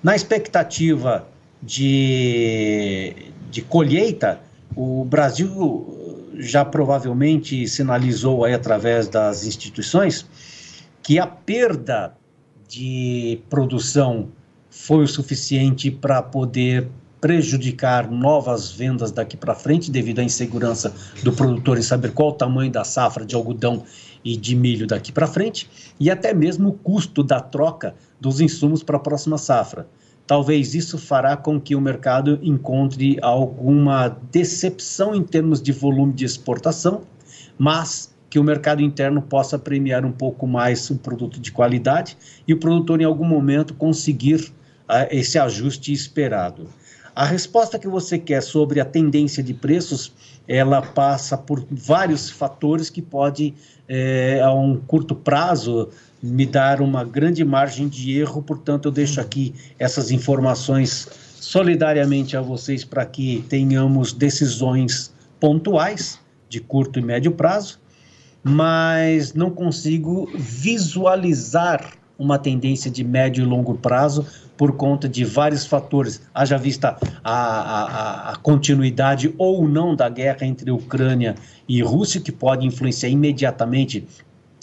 Na 0.00 0.14
expectativa 0.14 1.26
de, 1.60 3.14
de 3.50 3.62
colheita, 3.62 4.40
o 4.76 5.04
Brasil 5.04 6.28
já 6.38 6.64
provavelmente 6.64 7.66
sinalizou 7.66 8.44
aí 8.44 8.54
através 8.54 9.08
das 9.08 9.44
instituições 9.44 10.24
que 11.02 11.18
a 11.18 11.26
perda 11.26 12.14
de 12.68 13.40
produção 13.50 14.28
foi 14.70 15.02
o 15.02 15.08
suficiente 15.08 15.90
para 15.90 16.22
poder 16.22 16.88
prejudicar 17.20 18.10
novas 18.10 18.72
vendas 18.72 19.12
daqui 19.12 19.36
para 19.36 19.54
frente, 19.54 19.90
devido 19.90 20.20
à 20.20 20.24
insegurança 20.24 20.94
do 21.22 21.32
produtor 21.32 21.78
em 21.78 21.82
saber 21.82 22.12
qual 22.12 22.30
o 22.30 22.32
tamanho 22.32 22.72
da 22.72 22.82
safra 22.82 23.24
de 23.24 23.34
algodão 23.34 23.84
e 24.24 24.36
de 24.36 24.54
milho 24.54 24.86
daqui 24.86 25.12
para 25.12 25.26
frente, 25.26 25.68
e 25.98 26.10
até 26.10 26.32
mesmo 26.32 26.70
o 26.70 26.72
custo 26.72 27.22
da 27.22 27.40
troca 27.40 27.94
dos 28.20 28.40
insumos 28.40 28.82
para 28.82 28.96
a 28.96 29.00
próxima 29.00 29.38
safra. 29.38 29.86
Talvez 30.26 30.74
isso 30.74 30.96
fará 30.96 31.36
com 31.36 31.60
que 31.60 31.74
o 31.74 31.80
mercado 31.80 32.38
encontre 32.42 33.18
alguma 33.20 34.08
decepção 34.30 35.14
em 35.14 35.24
termos 35.24 35.60
de 35.60 35.72
volume 35.72 36.12
de 36.12 36.24
exportação, 36.24 37.02
mas 37.58 38.14
que 38.30 38.38
o 38.38 38.44
mercado 38.44 38.80
interno 38.80 39.20
possa 39.20 39.58
premiar 39.58 40.04
um 40.04 40.12
pouco 40.12 40.46
mais 40.46 40.88
o 40.88 40.96
produto 40.96 41.40
de 41.40 41.50
qualidade 41.50 42.16
e 42.46 42.54
o 42.54 42.58
produtor, 42.58 43.00
em 43.00 43.04
algum 43.04 43.24
momento, 43.24 43.74
conseguir 43.74 44.52
uh, 44.88 45.08
esse 45.10 45.36
ajuste 45.36 45.92
esperado. 45.92 46.68
A 47.20 47.24
resposta 47.26 47.78
que 47.78 47.86
você 47.86 48.18
quer 48.18 48.40
sobre 48.40 48.80
a 48.80 48.84
tendência 48.86 49.42
de 49.42 49.52
preços, 49.52 50.10
ela 50.48 50.80
passa 50.80 51.36
por 51.36 51.62
vários 51.70 52.30
fatores 52.30 52.88
que 52.88 53.02
pode, 53.02 53.52
é, 53.86 54.40
a 54.40 54.50
um 54.54 54.78
curto 54.78 55.14
prazo, 55.14 55.90
me 56.22 56.46
dar 56.46 56.80
uma 56.80 57.04
grande 57.04 57.44
margem 57.44 57.90
de 57.90 58.18
erro. 58.18 58.40
Portanto, 58.40 58.88
eu 58.88 58.90
deixo 58.90 59.20
aqui 59.20 59.54
essas 59.78 60.10
informações 60.10 61.06
solidariamente 61.38 62.38
a 62.38 62.40
vocês 62.40 62.86
para 62.86 63.04
que 63.04 63.44
tenhamos 63.50 64.14
decisões 64.14 65.12
pontuais 65.38 66.18
de 66.48 66.58
curto 66.58 66.98
e 66.98 67.02
médio 67.02 67.32
prazo, 67.32 67.78
mas 68.42 69.34
não 69.34 69.50
consigo 69.50 70.26
visualizar 70.34 71.99
uma 72.20 72.38
tendência 72.38 72.90
de 72.90 73.02
médio 73.02 73.42
e 73.42 73.46
longo 73.46 73.74
prazo 73.74 74.26
por 74.54 74.76
conta 74.76 75.08
de 75.08 75.24
vários 75.24 75.64
fatores, 75.64 76.20
haja 76.34 76.58
vista 76.58 76.98
a, 77.24 77.32
a, 77.32 78.32
a, 78.32 78.36
continuidade 78.36 79.34
ou 79.38 79.66
não 79.66 79.96
da 79.96 80.06
guerra 80.06 80.46
entre 80.46 80.70
Ucrânia 80.70 81.34
e 81.66 81.82
Rússia, 81.82 82.20
que 82.20 82.30
pode 82.30 82.66
influenciar 82.66 83.08
imediatamente 83.08 84.06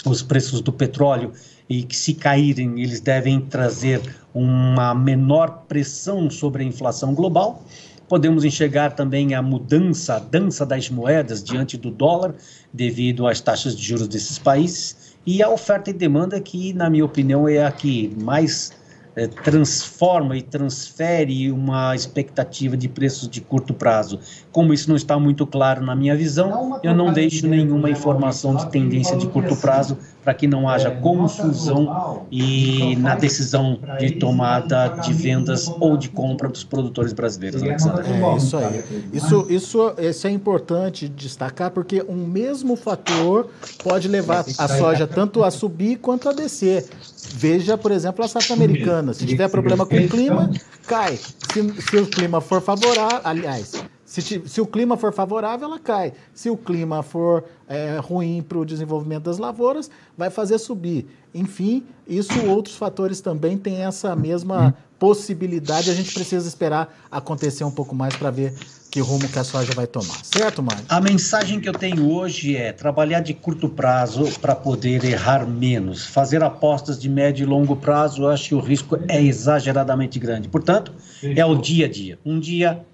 os 0.06 0.22
preços 0.22 0.62
do 0.62 0.72
petróleo. 0.72 1.34
E 1.67 1.84
que 1.84 1.98
se 1.98 2.13
caírem 2.13 2.80
eles 2.80 3.02
devem 3.02 3.41
trazer 3.41 4.02
uma 4.34 4.93
menor 4.93 5.63
pressão 5.67 6.30
sobre 6.30 6.63
a 6.63 6.65
inflação 6.65 7.13
global. 7.13 7.65
Podemos 8.08 8.46
enxergar 8.46 8.91
também 8.91 9.34
a 9.34 9.41
mudança, 9.41 10.15
a 10.15 10.20
dança 10.20 10.65
das 10.65 10.89
moedas 10.89 11.43
diante 11.43 11.76
do 11.76 11.91
dólar, 11.91 12.36
devido 12.72 13.28
às 13.28 13.41
taxas 13.41 13.76
de 13.76 13.84
juros 13.84 14.08
desses 14.08 14.39
países, 14.39 15.07
e 15.27 15.43
a 15.43 15.49
oferta 15.49 15.89
e 15.89 15.93
demanda 15.93 16.39
que, 16.39 16.71
na 16.71 16.89
minha 16.89 17.03
opinião, 17.03 17.49
é 17.49 17.65
a 17.65 17.69
que 17.69 18.15
mais 18.17 18.71
é, 19.13 19.27
transforma 19.27 20.37
e 20.37 20.41
transfere 20.41 21.51
uma 21.51 21.93
expectativa 21.93 22.77
de 22.77 22.87
preços 22.87 23.27
de 23.27 23.41
curto 23.41 23.73
prazo. 23.73 24.21
Como 24.53 24.73
isso 24.73 24.87
não 24.87 24.95
está 24.95 25.19
muito 25.19 25.45
claro 25.45 25.83
na 25.83 25.93
minha 25.93 26.15
visão, 26.15 26.79
eu 26.81 26.95
não 26.95 27.11
deixo 27.11 27.45
nenhuma 27.45 27.89
informação 27.89 28.55
de 28.55 28.69
tendência 28.69 29.17
de 29.17 29.27
curto 29.27 29.55
prazo 29.57 29.97
para 30.27 30.33
que 30.33 30.45
não 30.45 30.67
haja 30.67 30.91
confusão 30.91 32.25
e 32.29 32.97
na 32.97 33.15
decisão 33.15 33.79
de 33.97 34.11
tomada 34.11 34.89
de 35.01 35.13
vendas 35.13 35.71
ou 35.79 35.95
de 35.95 36.09
compra 36.09 36.49
dos 36.49 36.65
produtores 36.65 37.13
brasileiros, 37.13 37.63
Alexandre. 37.63 38.05
É 38.11 38.35
isso 38.35 38.57
aí. 38.57 38.83
Isso, 39.13 39.47
isso, 39.49 39.93
isso 39.97 40.27
é 40.27 40.29
importante 40.29 41.07
destacar 41.07 41.71
porque 41.71 42.03
um 42.09 42.27
mesmo 42.27 42.75
fator 42.75 43.47
pode 43.81 44.09
levar 44.09 44.43
a 44.57 44.67
soja 44.67 45.07
tanto 45.07 45.45
a 45.45 45.49
subir 45.49 45.95
quanto 45.95 46.27
a 46.27 46.33
descer. 46.33 46.85
Veja, 47.33 47.77
por 47.77 47.93
exemplo, 47.93 48.25
a 48.25 48.27
safra 48.27 48.53
americana. 48.53 49.13
Se 49.13 49.25
tiver 49.25 49.47
problema 49.47 49.85
com 49.85 49.95
o 49.95 50.09
clima, 50.09 50.51
cai. 50.85 51.17
Se, 51.53 51.81
se 51.89 51.95
o 51.95 52.05
clima 52.05 52.41
for 52.41 52.61
favorável, 52.61 53.21
aliás, 53.23 53.81
se, 54.08 54.22
se, 54.22 54.62
o 54.62 54.65
clima 54.65 54.96
for 54.96 55.12
favorável, 55.12 55.67
ela 55.67 55.78
cai. 55.78 56.13
Se 56.34 56.50
o 56.50 56.56
clima 56.56 57.04
for 57.04 57.43
é, 57.67 57.98
ruim 58.02 58.41
para 58.41 58.58
o 58.58 58.65
desenvolvimento 58.65 59.24
das 59.24 59.38
lavouras, 59.38 59.91
vai 60.17 60.30
fazer 60.30 60.58
subir. 60.60 61.06
Enfim, 61.36 61.84
isso 62.08 62.32
outros 62.48 62.78
fatores 62.78 63.20
também 63.20 63.58
têm 63.58 63.84
essa 63.84 64.15
mesma 64.15 64.74
possibilidade. 64.98 65.91
A 65.91 65.93
gente 65.93 66.13
precisa 66.13 66.48
esperar 66.48 66.98
acontecer 67.12 67.65
um 67.65 67.72
pouco 67.72 67.93
mais 67.93 68.15
para 68.15 68.32
ver 68.32 68.54
que 68.89 69.02
rumo 69.02 69.28
que 69.28 69.38
a 69.38 69.43
soja 69.43 69.74
vai 69.74 69.86
tomar. 69.86 70.24
Certo, 70.24 70.63
Mário? 70.63 70.86
A 70.88 71.02
mensagem 71.02 71.60
que 71.60 71.67
eu 71.67 71.74
tenho 71.74 72.10
hoje 72.10 72.56
é 72.56 72.72
trabalhar 72.72 73.20
de 73.20 73.34
curto 73.34 73.67
prazo 73.67 74.39
para 74.39 74.56
poder 74.56 75.04
errar 75.04 75.46
menos. 75.46 76.06
Fazer 76.06 76.41
apostas 76.41 76.98
de 76.98 77.10
médio 77.10 77.43
e 77.43 77.46
longo 77.46 77.76
prazo, 77.76 78.24
eu 78.24 78.30
acho 78.30 78.48
que 78.48 78.56
o 78.56 78.60
risco 78.60 78.98
é 79.10 79.22
exageradamente 79.22 80.17
grande. 80.17 80.48
Portanto, 80.48 80.93
é 81.22 81.46
o 81.46 81.56
dia 81.56 81.88
a 81.88 81.89
dia. 81.89 82.17
Um 82.26 82.39
dia. 82.39 82.86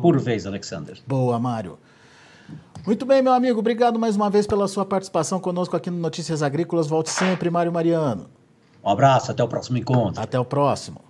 Por 0.00 0.18
vez, 0.18 0.46
Alexander. 0.46 0.98
Boa, 1.06 1.38
Mário. 1.38 1.78
Muito 2.86 3.04
bem, 3.04 3.20
meu 3.20 3.32
amigo. 3.32 3.58
Obrigado 3.58 3.98
mais 3.98 4.16
uma 4.16 4.30
vez 4.30 4.46
pela 4.46 4.66
sua 4.66 4.84
participação 4.84 5.38
conosco 5.38 5.76
aqui 5.76 5.90
no 5.90 5.98
Notícias 5.98 6.42
Agrícolas. 6.42 6.86
Volte 6.86 7.10
sempre, 7.10 7.50
Mário 7.50 7.72
Mariano. 7.72 8.26
Um 8.82 8.88
abraço, 8.88 9.30
até 9.30 9.42
o 9.42 9.48
próximo 9.48 9.76
encontro. 9.76 10.22
Até 10.22 10.38
o 10.38 10.44
próximo. 10.44 11.02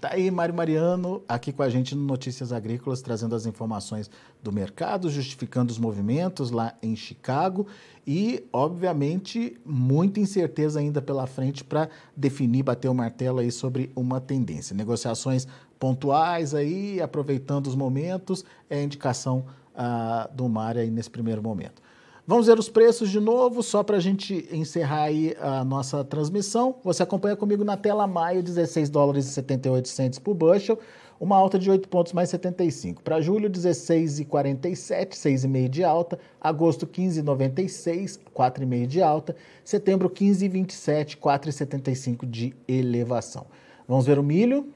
Tá 0.00 0.10
aí 0.12 0.30
Mário 0.30 0.54
Mariano 0.54 1.24
aqui 1.28 1.52
com 1.52 1.60
a 1.60 1.68
gente 1.68 1.92
no 1.96 2.04
Notícias 2.04 2.52
Agrícolas, 2.52 3.02
trazendo 3.02 3.34
as 3.34 3.46
informações 3.46 4.08
do 4.40 4.52
mercado, 4.52 5.10
justificando 5.10 5.72
os 5.72 5.78
movimentos 5.78 6.52
lá 6.52 6.74
em 6.80 6.94
Chicago 6.94 7.66
e, 8.06 8.44
obviamente, 8.52 9.58
muita 9.66 10.20
incerteza 10.20 10.78
ainda 10.78 11.02
pela 11.02 11.26
frente 11.26 11.64
para 11.64 11.88
definir, 12.16 12.62
bater 12.62 12.88
o 12.88 12.94
martelo 12.94 13.40
aí 13.40 13.50
sobre 13.50 13.90
uma 13.96 14.20
tendência. 14.20 14.72
Negociações 14.72 15.48
pontuais 15.78 16.54
aí, 16.54 17.00
aproveitando 17.00 17.66
os 17.66 17.74
momentos, 17.74 18.44
é 18.68 18.78
a 18.78 18.82
indicação 18.82 19.44
ah, 19.74 20.28
do 20.32 20.48
Mário 20.48 20.80
aí 20.80 20.90
nesse 20.90 21.10
primeiro 21.10 21.42
momento. 21.42 21.80
Vamos 22.26 22.46
ver 22.46 22.58
os 22.58 22.68
preços 22.68 23.08
de 23.08 23.18
novo, 23.18 23.62
só 23.62 23.82
para 23.82 23.96
a 23.96 24.00
gente 24.00 24.46
encerrar 24.52 25.04
aí 25.04 25.34
a 25.40 25.64
nossa 25.64 26.04
transmissão. 26.04 26.74
Você 26.84 27.02
acompanha 27.02 27.34
comigo 27.34 27.64
na 27.64 27.74
tela 27.74 28.06
maio, 28.06 28.42
16 28.42 28.90
dólares 28.90 29.24
e 29.24 29.30
78 29.30 29.88
centes 29.88 30.18
por 30.18 30.34
bushel, 30.34 30.78
uma 31.18 31.36
alta 31.36 31.58
de 31.58 31.70
8 31.70 31.88
pontos 31.88 32.12
mais 32.12 32.28
75. 32.28 33.02
Para 33.02 33.20
julho, 33.22 33.48
16,47, 33.48 35.14
6,5 35.14 35.68
de 35.70 35.82
alta. 35.82 36.18
Agosto, 36.38 36.86
15,96, 36.86 38.20
4,5 38.36 38.86
de 38.86 39.00
alta. 39.00 39.34
Setembro, 39.64 40.10
15,27, 40.10 41.16
4,75 41.16 42.28
de 42.28 42.54
elevação. 42.68 43.46
Vamos 43.88 44.04
ver 44.04 44.18
o 44.18 44.22
milho. 44.22 44.68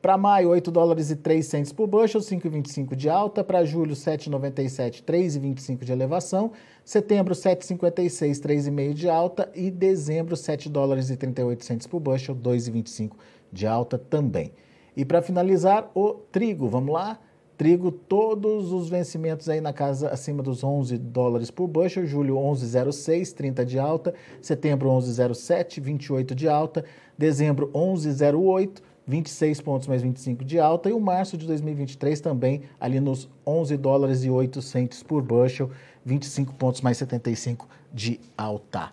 Para 0.00 0.16
maio, 0.16 0.50
8 0.50 0.70
dólares 0.70 1.10
e 1.10 1.16
3 1.16 1.44
centes 1.44 1.72
por 1.72 1.86
bushel, 1.86 2.20
5,25 2.20 2.94
de 2.94 3.08
alta. 3.08 3.42
Para 3.42 3.64
julho, 3.64 3.94
7,97, 3.94 5.02
3,25 5.02 5.84
de 5.84 5.92
elevação. 5.92 6.52
Setembro, 6.84 7.34
7,56, 7.34 8.40
3,5 8.40 8.92
de 8.92 9.08
alta. 9.08 9.50
E 9.54 9.70
dezembro, 9.70 10.36
7 10.36 10.68
dólares 10.68 11.10
e 11.10 11.16
38 11.16 11.64
centes 11.64 11.86
por 11.86 11.98
bushel, 11.98 12.36
2,25 12.36 13.12
de 13.52 13.66
alta 13.66 13.98
também. 13.98 14.52
E 14.96 15.04
para 15.04 15.22
finalizar, 15.22 15.90
o 15.94 16.14
trigo. 16.30 16.68
Vamos 16.68 16.92
lá? 16.92 17.18
Trigo, 17.56 17.90
todos 17.90 18.70
os 18.70 18.90
vencimentos 18.90 19.48
aí 19.48 19.62
na 19.62 19.72
casa 19.72 20.10
acima 20.10 20.42
dos 20.42 20.62
11 20.62 20.98
dólares 20.98 21.50
por 21.50 21.66
bushel. 21.66 22.04
Julho, 22.06 22.36
11,06, 22.36 23.32
30 23.32 23.64
de 23.64 23.78
alta. 23.78 24.14
Setembro, 24.42 24.90
11,07, 24.90 25.80
28 25.80 26.34
de 26.34 26.48
alta. 26.48 26.84
Dezembro, 27.16 27.70
11,08. 27.74 28.82
26 29.06 29.60
pontos 29.60 29.86
mais 29.86 30.02
25 30.02 30.44
de 30.44 30.58
alta, 30.58 30.90
e 30.90 30.92
o 30.92 31.00
março 31.00 31.36
de 31.36 31.46
2023 31.46 32.20
também 32.20 32.62
ali 32.80 32.98
nos 33.00 33.28
11 33.46 33.76
dólares 33.76 34.24
e 34.24 34.30
8 34.30 34.60
centos 34.60 35.02
por 35.02 35.22
bushel, 35.22 35.70
25 36.04 36.54
pontos 36.54 36.80
mais 36.80 36.96
75 36.98 37.68
de 37.92 38.20
alta. 38.36 38.92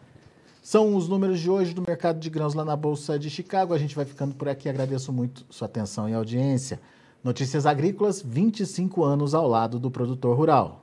São 0.61 0.95
os 0.95 1.09
números 1.09 1.39
de 1.41 1.49
hoje 1.49 1.73
do 1.73 1.83
mercado 1.85 2.19
de 2.19 2.29
grãos 2.29 2.53
lá 2.53 2.63
na 2.63 2.75
Bolsa 2.75 3.19
de 3.19 3.29
Chicago. 3.29 3.73
A 3.73 3.77
gente 3.77 3.95
vai 3.95 4.05
ficando 4.05 4.33
por 4.33 4.47
aqui. 4.47 4.69
Agradeço 4.69 5.11
muito 5.11 5.45
sua 5.49 5.65
atenção 5.65 6.07
e 6.07 6.13
audiência. 6.13 6.79
Notícias 7.21 7.65
Agrícolas, 7.65 8.21
25 8.21 9.03
anos 9.03 9.33
ao 9.33 9.45
lado 9.45 9.77
do 9.77 9.91
produtor 9.91 10.37
rural. 10.37 10.82